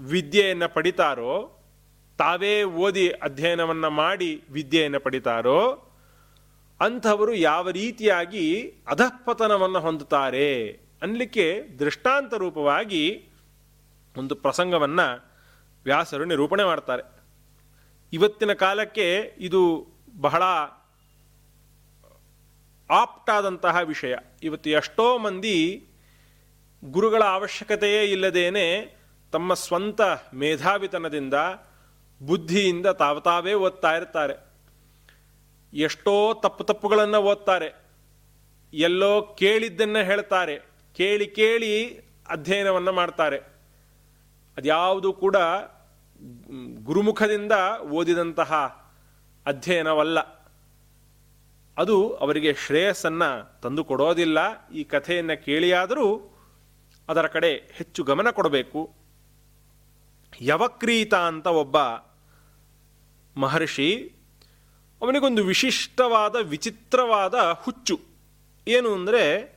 [0.00, 1.60] ವಿದ್ಯೆಯನ್ನು ಪಡಿತಾರೋ,
[2.18, 5.83] ತಾವೇ ಓದಿ ಅಧ್ಯಯನವನ್ನು ಮಾಡಿ ವಿದ್ಯೆಯನ್ನು ಪಡಿತಾರೋ
[6.80, 10.72] ಅಂಥವರು ಯಾವ ರೀತಿಯಾಗಿ ಅಧಃಪತನವನ್ನು ಹೊಂದುತ್ತಾರೆ
[11.02, 13.28] ಅನ್ನಲಿಕ್ಕೆ ದೃಷ್ಟಾಂತ ರೂಪವಾಗಿ
[14.16, 15.28] ಒಂದು ಪ್ರಸಂಗವನ್ನು
[15.84, 17.02] ವ್ಯಾಸರು ನಿರೂಪಣೆ ಮಾಡ್ತಾರೆ.
[18.12, 19.86] ಇವತ್ತಿನ ಕಾಲಕ್ಕೆ ಇದು
[20.20, 20.42] ಬಹಳ
[22.90, 24.16] ಆಪ್ಟಾದಂತಹ ವಿಷಯ.
[24.42, 25.86] ಇವತ್ತು ಎಷ್ಟೋ ಮಂದಿ
[26.84, 28.96] ಗುರುಗಳ ಅವಶ್ಯಕತೆಯೇ ಇಲ್ಲದೇನೆ
[29.32, 30.00] ತಮ್ಮ ಸ್ವಂತ
[30.34, 31.34] ಮೇಧಾವಿತನದಿಂದ,
[32.22, 34.43] ಬುದ್ಧಿಯಿಂದ ತಾವತಾವೇ ಓದ್ತಾ ಇರ್ತಾರೆ.
[35.74, 37.84] ಎಷ್ಟೋ ತಪ್ಪು ತಪ್ಪುಗಳನ್ನು ಓದ್ತಾರೆ.
[38.74, 40.58] ಎಲ್ಲೋ ಕೇಳಿದ್ದನ್ನು ಹೇಳ್ತಾರೆ.
[40.96, 41.98] ಕೇಳಿ ಕೇಳಿ
[42.28, 43.38] ಅಧ್ಯಯನವನ್ನು ಮಾಡ್ತಾರೆ.
[44.56, 45.36] ಅದ್ಯಾವುದು ಕೂಡ
[46.84, 47.52] ಗುರುಮುಖದಿಂದ
[47.82, 48.54] ಓದಿದಂತಹ
[49.46, 50.20] ಅಧ್ಯಯನವಲ್ಲ.
[51.78, 54.68] ಅದು ಅವರಿಗೆ ಶ್ರೇಯಸ್ಸನ್ನು ತಂದು ಕೊಡೋದಿಲ್ಲ.
[54.68, 56.38] ಈ ಕಥೆಯನ್ನು ಕೇಳಿಯಾದರೂ
[57.08, 58.94] ಅದರ ಕಡೆ ಹೆಚ್ಚು ಗಮನ ಕೊಡಬೇಕು.
[60.42, 61.76] ಯವಕ್ರೀತ ಅಂತ ಒಬ್ಬ
[63.36, 64.12] ಮಹರ್ಷಿ
[65.02, 68.00] ಅವನಿಗೊಂದು ವಿಶಿಷ್ಟವಾದ, ವಿಚಿತ್ರವಾದ ಹುಚ್ಚು.
[68.68, 69.54] ಏನು ಅಂದರೆ,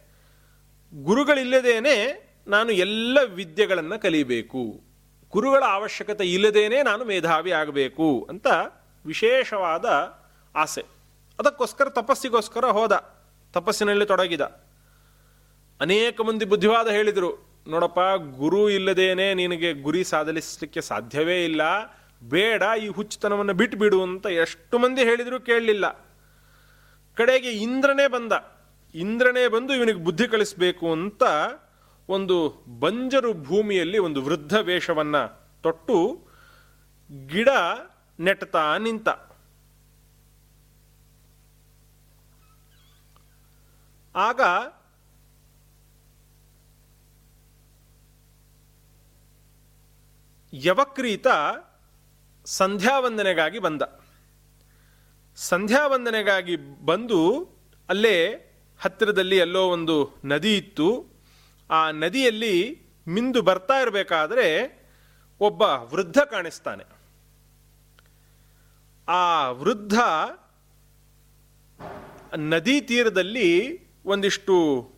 [0.94, 4.82] ಗುರುಗಳಿಲ್ಲದೇನೆ ನಾನು ಎಲ್ಲ ವಿದ್ಯೆಗಳನ್ನು ಕಲಿಬೇಕು.
[5.32, 8.48] ಗುರುಗಳ ಅವಶ್ಯಕತೆ ಇಲ್ಲದೇನೆ ನಾನು ಮೇಧಾವಿ ಆಗಬೇಕು ಅಂತ
[9.06, 9.86] ವಿಶೇಷವಾದ
[10.56, 10.82] ಆಸೆ.
[11.40, 12.92] ಅದಕ್ಕೋಸ್ಕರ ತಪಸ್ಸಿಗೋಸ್ಕರ ಹೋದ.
[13.54, 14.42] ತಪಸ್ಸಿನಲ್ಲಿ ತೊಡಗಿದ.
[15.82, 18.00] ಅನೇಕ ಮಂದಿ ಬುದ್ಧಿವಾದ ಹೇಳಿದರು, ನೋಡಪ್ಪ,
[18.38, 21.62] ಗುರು ಇಲ್ಲದೇನೆ ನಿನಗೆ ಗುರಿ ಸಾಧಿಸಲಿಕ್ಕೆ ಸಾಧ್ಯವೇ ಇಲ್ಲ.
[22.24, 25.92] ಬೇಡ ಈ ಹುಚ್ಚುತನವನ್ನು ಬಿಟ್ಬಿಡು ಅಂತ ಎಷ್ಟು ಮಂದಿ ಹೇಳಿದರೂ ಕೇಳಲಿಲ್ಲ.
[27.16, 28.32] ಕಡೆಗೆ ಇಂದ್ರನೇ ಬಂದ.
[28.96, 31.24] ಇಂದ್ರನೇ ಬಂದು ಇವನಿಗೆ ಬುದ್ಧಿ ಕಳಿಸ್ಬೇಕು ಅಂತ
[32.10, 36.28] ಒಂದು ಬಂಜರು ಭೂಮಿಯಲ್ಲಿ ಒಂದು ವೃದ್ಧ ವೇಷವನ್ನು ತೊಟ್ಟು
[37.28, 37.50] ಗಿಡ
[38.20, 39.08] ನೆಟ್ತಾ ನಿಂತ.
[44.16, 44.42] ಆಗ
[50.54, 51.28] ಯವಕ್ರೀತ
[52.48, 53.82] ಸಂಧ್ಯಾವಂದನೆಗಾಗಿ ಬಂದ.
[55.36, 57.50] ಸಂಧ್ಯಾವಂದನೆಗಾಗಿ ಬಂದು
[57.90, 58.36] ಅಲ್ಲೇ
[58.80, 61.06] ಹತ್ತಿರದಲ್ಲಿ ಎಲ್ಲೋ ಒಂದು ನದಿ ಇತ್ತು.
[61.70, 64.78] ಆ ನದಿಯಲ್ಲಿ ಮಿಂದು ಬರ್ತಾ ಇರಬೇಕಾದ್ರೆ
[65.40, 66.84] ಒಬ್ಬ ವೃದ್ಧ ಕಾಣಿಸ್ತಾನೆ.
[69.08, 70.00] ಆ ವೃದ್ಧ
[72.38, 74.90] ನದಿ ತೀರದಲ್ಲಿ ಒಂದಿಷ್ಟು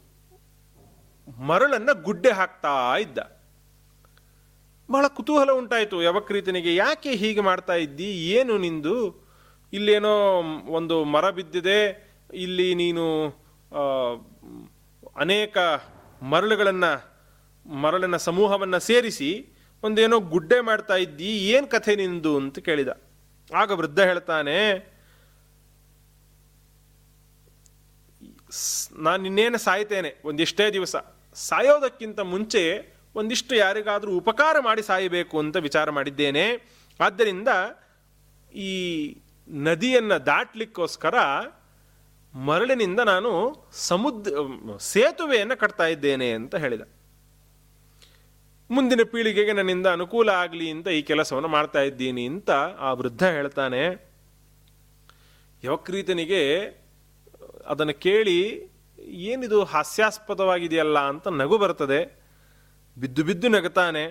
[1.39, 3.38] ಮರಳನ್ನು ಗುಡ್ಡೆ ಹಾಕ್ತಾ ಇದ್ದ.
[4.91, 6.03] ಬಹಳ ಕುತೂಹಲ ಉಂಟಾಯಿತು.
[6.03, 8.11] ಯವಕ್ರೀತನಿಗೆ, ಯಾಕೆ ಹೀಗೆ ಮಾಡ್ತಾ ಇದ್ದಿ?
[8.37, 8.95] ಏನು ನಿಂದು?
[9.73, 10.13] ಇಲ್ಲೇನೋ
[10.67, 11.79] ಒಂದು ಮರ ಬಿದ್ದಿದೆ.
[12.33, 13.27] ಇಲ್ಲಿ ನೀನು
[15.17, 15.57] ಅನೇಕ
[16.21, 16.91] ಮರಳುಗಳನ್ನು,
[17.69, 19.31] ಮರಳಿನ ಸಮೂಹವನ್ನು ಸೇರಿಸಿ,
[19.83, 21.31] ಒಂದೇನೋ ಗುಡ್ಡೆ ಮಾಡ್ತಾ ಇದ್ದಿ?
[21.47, 22.37] ಏನು ಕಥೆ ನಿಂದು?
[22.37, 22.89] ಅಂತ ಕೇಳಿದ.
[23.55, 24.57] ಆಗ ವೃದ್ಧ ಹೇಳ್ತಾನೆ
[28.97, 30.95] ನಾನು ಇನ್ನೇನು ಸಾಯ್ತೇನೆ ಒಂದಿಷ್ಟೇ ದಿವಸ.
[31.33, 32.63] ಸಾಯೋದಕ್ಕಿಂತ ಮುಂಚೆ
[33.16, 36.70] ಒಂದಿಷ್ಟು ಯಾರಿಗಾದರೂ ಉಪಕಾರ ಮಾಡಿ ಸಾಯಬೇಕು ಅಂತ ವಿಚಾರ ಮಾಡಿದ್ದೇನೆ.
[36.99, 37.47] ಆದ್ದರಿಂದ
[38.53, 39.16] ಈ
[39.49, 41.16] ನದಿಯನ್ನು ದಾಟಲಿಕ್ಕೋಸ್ಕರ
[42.36, 44.34] ಮರಳಿನಿಂದ ನಾನು ಸಮುದ್ರ,
[44.78, 46.82] ಸೇತುವೆಯನ್ನು ಕಟ್ತಾ ಇದ್ದೇನೆ ಅಂತ ಹೇಳಿದ.
[48.72, 54.10] ಮುಂದಿನ ಪೀಳಿಗೆಗೆ ನನ್ನಿಂದ ಅನುಕೂಲ ಆಗಲಿ ಅಂತ ಈ ಕೆಲಸವನ್ನು ಮಾಡ್ತಾ ಇದ್ದೀನಿ ಅಂತ ಆ ವೃದ್ಧ ಹೇಳ್ತಾನೆ.
[55.64, 56.64] ಯವಕ್ರೀತನಿಗೆ
[57.66, 60.99] ಅದನ್ನು ಕೇಳಿ, ಏನಿದು ಹಾಸ್ಯಾಸ್ಪದವಾಗಿದೆಯಲ್ಲ?
[60.99, 62.18] ಅಂತ ನಗು ಬರ್ತದೆ.
[62.99, 64.03] ಬಿದ್ದು ಬಿದ್ದು ನಗತಾನೆ.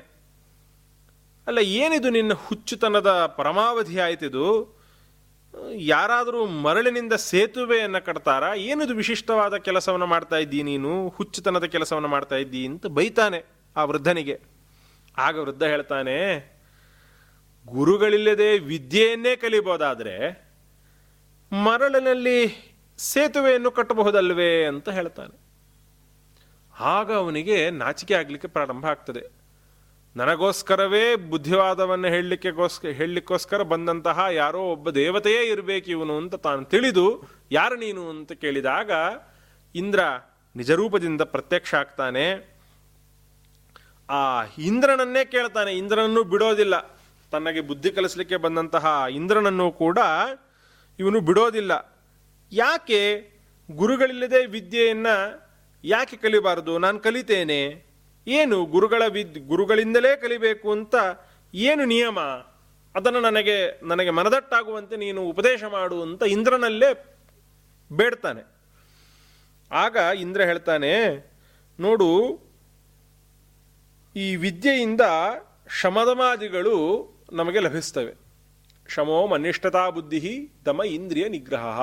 [1.47, 4.47] ಅಲ್ಲ, ಏನಿದು ನಿನ್ನ ಹುಚ್ಚುತನದ ಪರಮಾವಧಿ ಆಯ್ತಿದು?
[5.74, 8.45] ಯಾರಾದರೂ ಮರಳಿನಿಂದ ಸೇತುವೆಯನ್ನು ಕಟ್ತಾರ?
[8.59, 11.09] ಏನಿದು ವಿಶಿಷ್ಟವಾದ ಕೆಲಸವನ್ನು ಮಾಡ್ತಾ ಇದ್ದೀ ನೀನು?
[11.09, 13.41] ಹುಚ್ಚುತನದ ಕೆಲಸವನ್ನು ಮಾಡ್ತಾ ಇದ್ದೀ ಅಂತ ಬೈತಾನೆ
[13.76, 14.36] ಆ ವೃದ್ಧನಿಗೆ.
[15.18, 16.16] ಆಗ ವೃದ್ಧ ಹೇಳ್ತಾನೆ,
[17.66, 20.16] ಗುರುಗಳಿಲ್ಲದೆ ವಿದ್ಯೆಯನ್ನೇ ಕಲಿಬೋದಾದರೆ
[21.53, 22.39] ಮರಳಿನಲ್ಲಿ
[22.99, 24.53] ಸೇತುವೆಯನ್ನು ಕಟ್ಟಬಹುದಲ್ವೇ?
[24.64, 25.48] ಅಂತ ಹೇಳ್ತಾನೆ.
[26.81, 29.39] ಆಗ ಅವನಿಗೆ ನಾಚಿಕೆ ಆಗಲಿಕ್ಕೆ ಪ್ರಾರಂಭ ಆಗ್ತದೆ.
[30.16, 37.22] ನನಗೋಸ್ಕರವೇ ಬುದ್ಧಿವಾದವನ್ನು ಹೇಳಲಿಕ್ಕೆಗೋಸ್ಕರ ಹೇಳಲಿಕ್ಕೋಸ್ಕರ ಬಂದಂತಹ ಯಾರೋ ಒಬ್ಬ ದೇವತೆಯೇ ಇರಬೇಕು ಇವನು ಅಂತ ತಾನು ತಿಳಿದು,
[37.53, 38.91] ಯಾರು ನೀನು ಅಂತ ಕೇಳಿದಾಗ
[39.74, 40.01] ಇಂದ್ರ
[40.57, 42.59] ನಿಜರೂಪದಿಂದ ಪ್ರತ್ಯಕ್ಷ ಆಗ್ತಾನೆ.
[44.11, 45.72] ಆ ಇಂದ್ರನನ್ನೇ ಕೇಳ್ತಾನೆ.
[45.72, 46.81] ಇಂದ್ರನನ್ನು ಬಿಡೋದಿಲ್ಲ.
[47.33, 49.99] ತನಗೆ ಬುದ್ಧಿ ಕಲಿಸಲಿಕ್ಕೆ ಬಂದಂತಹ ಇಂದ್ರನನ್ನು ಕೂಡ
[50.99, 51.99] ಇವನು ಬಿಡೋದಿಲ್ಲ.
[52.53, 53.31] ಯಾಕೆ?
[53.70, 55.07] ಗುರುಗಳಿಲ್ಲದೆ ವಿದ್ಯೆಯನ್ನ
[55.85, 56.79] ಯಾಕೆ ಕಲಿಬಾರದು?
[56.79, 57.61] ನಾನು ಕಲಿತೇನೆ.
[58.26, 60.95] ಏನು ಗುರುಗಳ ವಿದ್, ಗುರುಗಳಿಂದಲೇ ಕಲಿಬೇಕು ಅಂತ
[61.55, 62.20] ಏನು ನಿಯಮ?
[62.95, 66.91] ಅದನ್ನು ನನಗೆ ನನಗೆ ಮನದಟ್ಟಾಗುವಂತೆ ನೀನು ಉಪದೇಶ ಮಾಡು ಅಂತ ಇಂದ್ರನಲ್ಲೇ
[67.93, 68.43] ಬೇಡ್ತಾನೆ.
[69.70, 70.93] ಆಗ ಇಂದ್ರ ಹೇಳ್ತಾನೆ,
[71.81, 72.11] ನೋಡು,
[74.16, 75.05] ಈ ವಿದ್ಯೆಯಿಂದ
[75.81, 76.76] ಶಮದಮಾದಿಗಳು
[77.33, 78.14] ನಮಗೆ ಲಭಿಸ್ತವೆ.
[78.89, 81.81] ಶಮೋ ಮನಿಷ್ಠತಾ ಬುದ್ಧಿ ದಮ ಇಂದ್ರಿಯ ನಿಗ್ರಹ.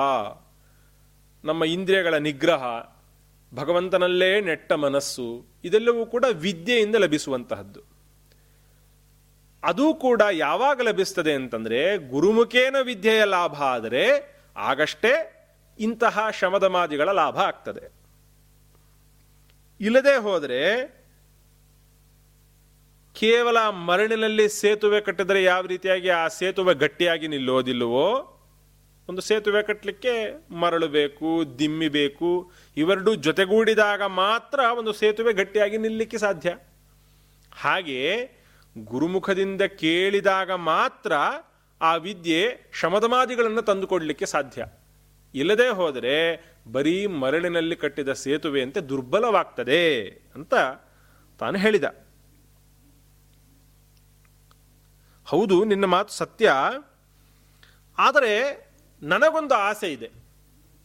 [1.44, 2.62] ನಮ್ಮ ಇಂದ್ರಿಯಗಳ ನಿಗ್ರಹ.
[3.54, 7.80] ಭಗವಂತನಲ್ಲೇ ನೆಟ್ಟ ಮನಸ್ಸು, ಇದೆಲ್ಲವೂ ಕೂಡ ವಿದ್ಯೆಯಿಂದ ಲಭಿಸುವಂತಹದ್ದು.
[9.64, 15.32] ಅದು ಕೂಡ ಯಾವಾಗ ಲಭಿಸ್ತದೆ ಅಂತಂದರೆ, ಗುರುಮುಖೇನ ವಿದ್ಯೆಯ ಲಾಭ ಆದರೆ, ಆಗಷ್ಟೇ
[15.78, 17.92] ಇಂತಹ ಶಮದಮಾದಿಗಳ ಲಾಭ ಆಗ್ತದೆ.
[19.80, 20.96] ಇಲ್ಲದೆ ಹೋದರೆ,
[23.14, 28.35] ಕೇವಲ ಮರಣಿನಲ್ಲಿ ಸೇತುವೆ ಕಟ್ಟಿದರೆ ಯಾವ ರೀತಿಯಾಗಿ ಆ ಸೇತುವೆ ಗಟ್ಟಿಯಾಗಿ ನಿಲ್ಲೋದಿಲ್ಲವೋ
[29.08, 36.56] ಒಂದು ಸೇತುವೆ ಕಟ್ಟಲಿಕ್ಕೆ ಮರಳು ಬೇಕು, ದಿಮ್ಮಿ ಬೇಕು, ಇವೆರಡು ಜೊತೆಗೂಡಿದಾಗ ಮಾತ್ರ ಒಂದು ಸೇತುವೆ ಗಟ್ಟಿಯಾಗಿ ನಿಲ್ಲಲಿಕ್ಕೆ ಸಾಧ್ಯ.
[37.54, 38.30] ಹಾಗೆ
[38.78, 41.12] ಗುರುಮುಖದಿಂದ ಕೇಳಿದಾಗ ಮಾತ್ರ
[41.80, 44.66] ಆ ವಿದ್ಯೆ ಶಮದಮಾದಿಗಳನ್ನು ತಂದುಕೊಡ್ಲಿಕ್ಕೆ ಸಾಧ್ಯ.
[45.34, 50.54] ಇಲ್ಲದೆ ಹೋದರೆ ಬರೀ ಮರಳಿನಲ್ಲಿ ಕಟ್ಟಿದ ಸೇತುವೆಯಂತೆ ದುರ್ಬಲವಾಗ್ತದೆ ಅಂತ
[51.38, 51.84] ತಾನು ಹೇಳಿದ.
[55.26, 56.52] ಹೌದು, ನಿನ್ನ ಮಾತು ಸತ್ಯ.
[57.98, 58.65] ಆದರೆ
[59.02, 60.10] ನನಗೊಂದು ಆಸೆ ಇದೆ.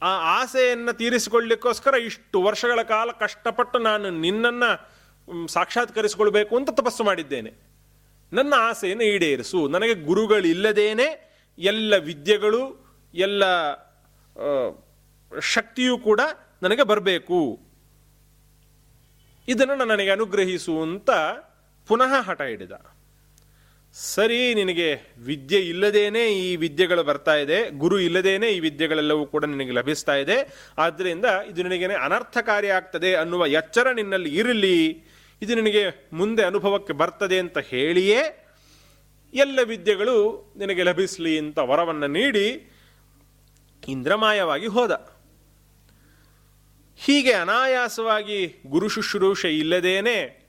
[0.02, 7.52] ಆ ಆಸೆಯನ್ನು ತೀರಿಸಿಕೊಳ್ಳಿಕ್ಕೋಸ್ಕರ ಇಷ್ಟು ವರ್ಷಗಳ ಕಾಲ ಕಷ್ಟಪಟ್ಟು ನಾನು ನಿನ್ನನ್ನು ಸಾಕ್ಷಾತ್ಕರಿಸಿಕೊಳ್ಬೇಕು ಅಂತ ತಪಸ್ಸು ಮಾಡಿದ್ದೇನೆ.
[8.34, 9.68] ನನ್ನ ಆಸೆಯನ್ನು ಈಡೇರಿಸು.
[9.68, 12.62] ನನಗೆ ಗುರುಗಳಿಲ್ಲದೇನೆ ಎಲ್ಲ ವಿದ್ಯೆಗಳು,
[13.14, 13.44] ಎಲ್ಲ
[15.40, 16.22] ಶಕ್ತಿಯೂ ಕೂಡ
[16.64, 17.60] ನನಗೆ ಬರಬೇಕು.
[19.48, 21.10] ಇದನ್ನು ನನಗೆ ಅನುಗ್ರಹಿಸು ಅಂತ
[21.88, 22.72] ಪುನಃ ಹಠ ಹಿಡಿದ.
[23.94, 27.70] ಸರಿ, ನಿನಗೆ ವಿದ್ಯೆ ಇಲ್ಲದೇನೆ ಈ ವಿದ್ಯೆಗಳು ಬರ್ತಾ ಇದೆ.
[27.70, 30.68] ಗುರು ಇಲ್ಲದೇನೆ ಈ ವಿದ್ಯೆಗಳೆಲ್ಲವೂ ಕೂಡ ನಿನಗೆ ಲಭಿಸ್ತಾ ಇದೆ.
[30.78, 35.04] ಆದ್ದರಿಂದ ಇದು ನಿನಗೇನೆ ಅನರ್ಥಕಾರಿ ಆಗ್ತದೆ ಅನ್ನುವ ಎಚ್ಚರ ನಿನ್ನಲ್ಲಿ ಇರಲಿ.
[35.42, 38.48] ಇದು ನಿನಗೆ ಮುಂದೆ ಅನುಭವಕ್ಕೆ ಬರ್ತದೆ ಅಂತ ಹೇಳಿಯೇ
[39.34, 42.72] ಎಲ್ಲ ವಿದ್ಯೆಗಳು ನಿನಗೆ ಲಭಿಸಲಿ ಅಂತ ವರವನ್ನು ನೀಡಿ
[43.88, 44.92] ಇಂದ್ರಮಾಯವಾಗಿ ಹೋದ.
[46.98, 50.41] ಹೀಗೆ ಅನಾಯಾಸವಾಗಿ ಗುರು ಶುಶ್ರೂಷೆ ಇಲ್ಲದೇನೆ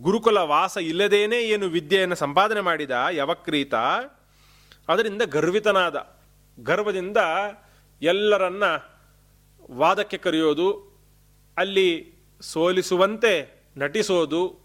[0.00, 3.74] ಗುರುಕುಲ ವಾಸ ಇಲ್ಲದೇನೆ ಏನು ವಿದ್ಯೆಯನ್ನು ಸಂಪಾದನೆ ಮಾಡಿದ ಯವಕ್ರೀತ,
[4.88, 6.16] ಅದರಿಂದ ಗರ್ವಿತನಾದ.
[6.62, 7.16] ಗರ್ವದಿಂದ
[8.02, 8.62] ಎಲ್ಲರನ್ನ
[9.70, 10.98] ವಾದಕ್ಕೆ ಕರೆಯೋದು,
[11.56, 13.32] ಅಲ್ಲಿ ಸೋಲಿಸುವಂತೆ
[13.76, 14.60] ನಟಿಸೋದು,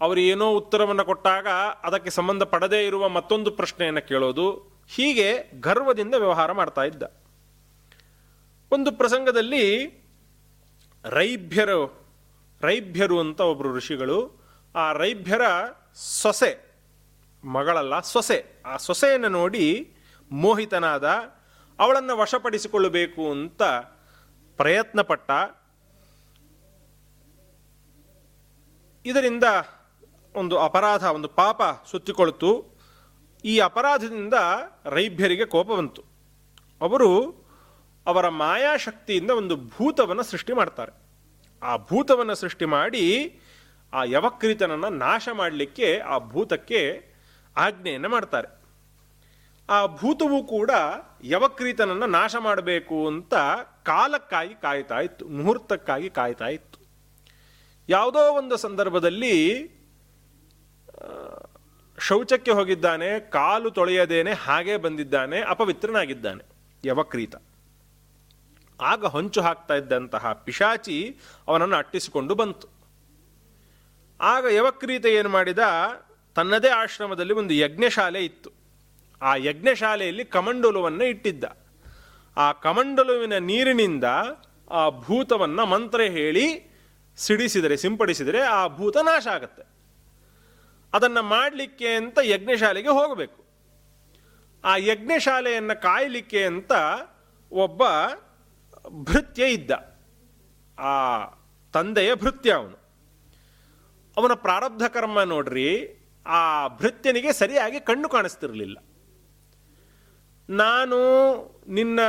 [0.00, 1.46] ಅವರು ಏನೋ ಉತ್ತರವನ್ನು ಕೊಟ್ಟಾಗ
[1.82, 7.02] ಅದಕ್ಕೆ ಸಂಬಂಧಪಡದೇ ಇರುವ ಮತ್ತೊಂದು ಪ್ರಶ್ನೆಯನ್ನು ಕೇಳೋದು, ಹೀಗೆ ಗರ್ವದಿಂದ ವ್ಯವಹಾರ ಮಾಡ್ತಾ ಇದ್ದ.
[8.72, 9.64] ಒಂದು ಪ್ರಸಂಗದಲ್ಲಿ
[11.04, 12.03] ರೈಭ್ಯರು
[12.66, 14.18] ರೈಭ್ಯರು ಅಂತ ಒಬ್ಬರು ಋಷಿಗಳು,
[14.74, 15.42] ಆ ರೈಭ್ಯರ
[15.94, 16.52] ಸೊಸೆ,
[17.44, 18.62] ಮಗಳಲ್ಲ, ಸೊಸೆ.
[18.66, 19.94] ಆ ಸೊಸೆಯನ್ನು ನೋಡಿ
[20.30, 21.04] ಮೋಹಿತನಾದ,
[21.78, 23.62] ಅವಳನ್ನು ವಶಪಡಿಸಿಕೊಳ್ಳಬೇಕು ಅಂತ
[24.56, 25.30] ಪ್ರಯತ್ನಪಟ್ಟ.
[29.06, 29.44] ಇದರಿಂದ
[30.34, 32.74] ಒಂದು ಅಪರಾಧ, ಒಂದು ಪಾಪ ಸುತ್ತಿಕೊಳ್ತು.
[33.44, 34.34] ಈ ಅಪರಾಧದಿಂದ
[34.84, 36.02] ರೈಭ್ಯರಿಗೆ ಕೋಪ ಬಂತು.
[36.80, 37.10] ಅವರು
[38.06, 41.03] ಅವರ ಮಾಯಾಶಕ್ತಿಯಿಂದ ಒಂದು ಭೂತವನ್ನು ಸೃಷ್ಟಿ ಮಾಡ್ತಾರೆ.
[41.64, 43.04] ಆ ಭೂತವನ್ನು ಸೃಷ್ಟಿ ಮಾಡಿ
[43.92, 46.80] ಆ ಯವಕ್ರೀತನನ್ನು ನಾಶ ಮಾಡಲಿಕ್ಕೆ ಆ ಭೂತಕ್ಕೆ
[47.56, 48.48] ಆಜ್ಞೆಯನ್ನು ಮಾಡ್ತಾರೆ.
[49.68, 50.70] ಆ ಭೂತವು ಕೂಡ
[51.24, 53.34] ಯವಕ್ರೀತನನ್ನು ನಾಶ ಮಾಡಬೇಕು ಅಂತ
[53.84, 56.78] ಕಾಲಕ್ಕಾಗಿ ಕಾಯ್ತಾ ಇತ್ತು, ಮುಹೂರ್ತಕ್ಕಾಗಿ ಕಾಯ್ತಾ ಇತ್ತು.
[57.88, 59.34] ಯಾವುದೋ ಒಂದು ಸಂದರ್ಭದಲ್ಲಿ
[62.08, 66.44] ಶೌಚಕ್ಕೆ ಹೋಗಿದ್ದಾನೆ, ಕಾಲು ತೊಳೆಯದೇನೆ, ಹಾಗೆ ಬಂದಿದ್ದಾನೆ, ಅಪವಿತ್ರನಾಗಿದ್ದಾನೆ
[66.86, 67.34] ಯವಕ್ರೀತ.
[68.80, 71.16] ಆಗ ಹೊಂಚು ಹಾಕ್ತಾ ಇದ್ದಂತಹ ಪಿಶಾಚಿ
[71.48, 72.68] ಅವನನ್ನು ಅಟ್ಟಿಸಿಕೊಂಡು ಬಂತು.
[74.20, 75.58] ಆಗ ಯವಕ್ರೀತ ಏನು ಮಾಡಿದ?
[76.34, 78.50] ತನ್ನದೇ ಆಶ್ರಮದಲ್ಲಿ ಒಂದು ಯಜ್ಞಶಾಲೆ ಇತ್ತು.
[79.22, 81.44] ಆ ಯಜ್ಞಶಾಲೆಯಲ್ಲಿ ಕಮಂಡಲುವನ್ನು ಇಟ್ಟಿದ್ದ.
[82.36, 84.04] ಆ ಕಮಂಡಲುವಿನ ನೀರಿನಿಂದ
[84.70, 86.74] ಆ ಭೂತವನ್ನು ಮಂತ್ರ ಹೇಳಿ
[87.16, 89.62] ಸಿಡಿಸಿದರೆ, ಸಿಂಪಡಿಸಿದರೆ ಆ ಭೂತ ನಾಶ ಆಗತ್ತೆ.
[90.92, 93.44] ಅದನ್ನು ಮಾಡಲಿಕ್ಕೆ ಅಂತ ಯಜ್ಞಶಾಲೆಗೆ ಹೋಗಬೇಕು.
[94.64, 96.72] ಆ ಯಜ್ಞಶಾಲೆಯನ್ನು ಕಾಯಲಿಕ್ಕೆ ಅಂತ
[97.52, 97.82] ಒಬ್ಬ
[98.90, 99.70] ಭೃತ್ಯ ಇದ್ದ.
[100.78, 100.92] ಆ
[101.72, 102.78] ತಂದೆಯ ಭೃತ್ಯ ಅವನು.
[104.16, 105.68] ಅವನ ಪ್ರಾರಬ್ಧ ಕರ್ಮ ನೋಡ್ರಿ,
[106.26, 108.76] ಆ ಭೃತ್ಯನಿಗೆ ಸರಿಯಾಗಿ ಕಣ್ಣು ಕಾಣಿಸ್ತಿರಲಿಲ್ಲ.
[110.48, 110.98] ನಾನು
[111.68, 112.00] ನಿನ್ನ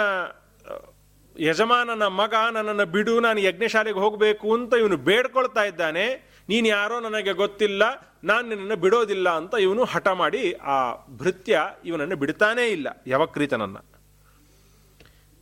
[1.39, 6.05] ಯಜಮಾನನ ಮಗ, ನನ್ನನ್ನು ಬಿಡು, ನಾನು ಯಜ್ಞಶಾಲೆಗೆ ಹೋಗಬೇಕು ಅಂತ ಇವನು ಬೇಡ್ಕೊಳ್ತಾ ಇದ್ದಾನೆ.
[6.49, 7.83] ನೀನು ಯಾರೋ ನನಗೆ ಗೊತ್ತಿಲ್ಲ,
[8.23, 13.81] ನಾನು ನಿನ್ನನ್ನು ಬಿಡೋದಿಲ್ಲ ಅಂತ ಇವನು ಹಠ ಮಾಡಿ ಆ ಭೃತ್ಯ ಇವನನ್ನು ಬಿಡ್ತಾನೇ ಇಲ್ಲ, ಯವಕ್ರೀತನನ್ನು.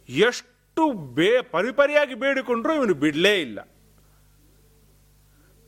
[0.09, 3.59] ಎಷ್ಟು ಬೇ ಪರಿಪರಿಯಾಗಿ ಬೇಡಿಕೊಂಡ್ರೂ ಇವನು ಬಿಡಲೇ ಇಲ್ಲ.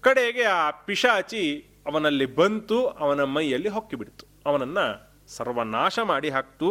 [0.01, 4.25] ಕಡೆಗೆ ಆ ಪಿಶಾಚಿ ಅವನಲ್ಲಿ ಬಂತು, ಅವನ ಮೈಯಲ್ಲಿ ಹೊಕ್ಕಿಬಿಡ್ತು.
[4.45, 4.85] ಅವನನ್ನು
[5.27, 6.69] ಸರ್ವನಾಶ ಮಾಡಿ ಹಾಕ್ತು.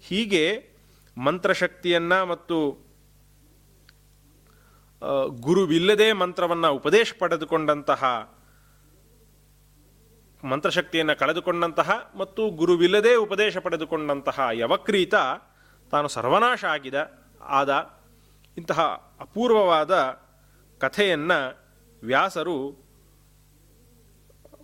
[0.00, 0.68] ಹೀಗೆ
[1.16, 2.58] ಮಂತ್ರಶಕ್ತಿಯನ್ನು ಮತ್ತು
[5.28, 8.04] ಗುರುವಿಲ್ಲದೆ ಮಂತ್ರವನ್ನು ಉಪದೇಶ ಪಡೆದುಕೊಂಡಂತಹ,
[10.44, 15.14] ಮಂತ್ರಶಕ್ತಿಯನ್ನು ಕಳೆದುಕೊಂಡಂತಹ ಮತ್ತು ಗುರುವಿಲ್ಲದೆ ಉಪದೇಶ ಪಡೆದುಕೊಂಡಂತಹ ಯವಕ್ರೀತ
[15.90, 17.23] ತಾನು ಸರ್ವನಾಶ ಆಗಿದ.
[17.48, 18.00] ಆದ
[18.56, 18.80] ಇಂತಹ
[19.20, 20.18] ಅಪೂರ್ವವಾದ
[20.78, 21.64] ಕಥೆಯನ್ನು
[22.02, 22.84] ವ್ಯಾಸರು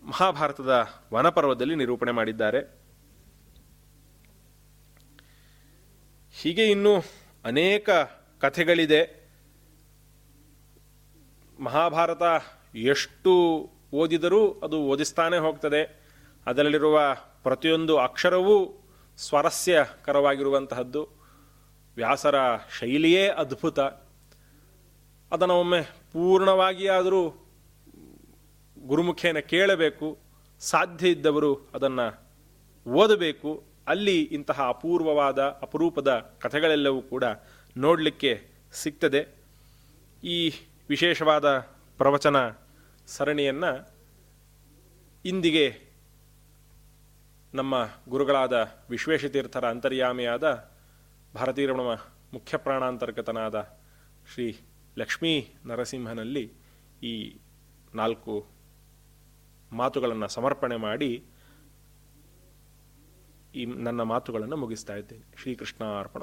[0.04, 2.80] ಮಹಾಭಾರತದ ವನಪರ್ವದಲ್ಲಿ ನಿರೂಪಣೆ ಮಾಡಿದ್ದಾರೆ.
[6.42, 7.02] ಹೀಗೆ ಇನ್ನೂ
[7.44, 7.90] ಅನೇಕ
[8.40, 9.30] ಕಥೆಗಳಿದೆ.
[11.60, 12.22] ಮಹಾಭಾರತ
[12.74, 16.10] ಎಷ್ಟು ಓದಿದರೂ ಅದು ಓದಿಸ್ತಾನೆ ಹೋಗ್ತದೆ.
[16.46, 21.19] ಅದರಲ್ಲಿರುವ ಪ್ರತಿಯೊಂದು ಅಕ್ಷರವೂ ಸ್ವಾರಸ್ಯಕರವಾಗಿರುವಂತಹದ್ದು.
[22.00, 22.34] ವ್ಯಾಸರ
[22.78, 23.80] ಶೈಲಿಯೇ ಅದ್ಭುತ.
[25.32, 27.30] ಅದನ್ನು ಒಮ್ಮೆ ಪೂರ್ಣವಾಗಿ ಆದರೂ
[28.86, 30.18] ಗುರುಮುಖೇನ ಕೇಳಬೇಕು.
[30.60, 32.22] ಸಾಧ್ಯ ಇದ್ದವರು ಅದನ್ನು
[32.90, 33.64] ಓದಬೇಕು.
[33.88, 37.24] ಅಲ್ಲಿ ಇಂತಹ ಅಪೂರ್ವವಾದ, ಅಪರೂಪದ ಕಥೆಗಳೆಲ್ಲವೂ ಕೂಡ
[37.76, 39.26] ನೋಡಲಿಕ್ಕೆ ಸಿಗ್ತದೆ.
[40.24, 40.52] ಈ
[40.88, 41.58] ವಿಶೇಷವಾದ
[41.96, 42.36] ಪ್ರವಚನ
[43.06, 43.90] ಸರಣಿಯನ್ನು
[45.24, 45.80] ಇಂದಿಗೆ
[47.54, 50.69] ನಮ್ಮ ಗುರುಗಳಾದ ವಿಶ್ವೇಶತೀರ್ಥರ ಅಂತರ್ಯಾಮಿಯಾದ
[51.34, 51.94] ಭಾರತೀರಮಣ
[52.32, 53.78] ಮುಖ್ಯ ಪ್ರಾಣಾಂತರ್ಗತನಾದ
[54.34, 54.60] ಶ್ರೀ
[54.98, 56.52] ಲಕ್ಷ್ಮೀ ನರಸಿಂಹನಲ್ಲಿ
[57.02, 57.38] ಈ
[57.94, 58.46] ನಾಲ್ಕು
[59.72, 61.24] ಮಾತುಗಳನ್ನು ಸಮರ್ಪಣೆ ಮಾಡಿ
[63.54, 65.36] ಈ ನನ್ನ ಮಾತುಗಳನ್ನು ಮುಗಿಸ್ತಾ ಇದ್ದೇನೆ.
[65.36, 66.20] ಶ್ರೀಕೃಷ್ಣ ಅರ್ಪಣ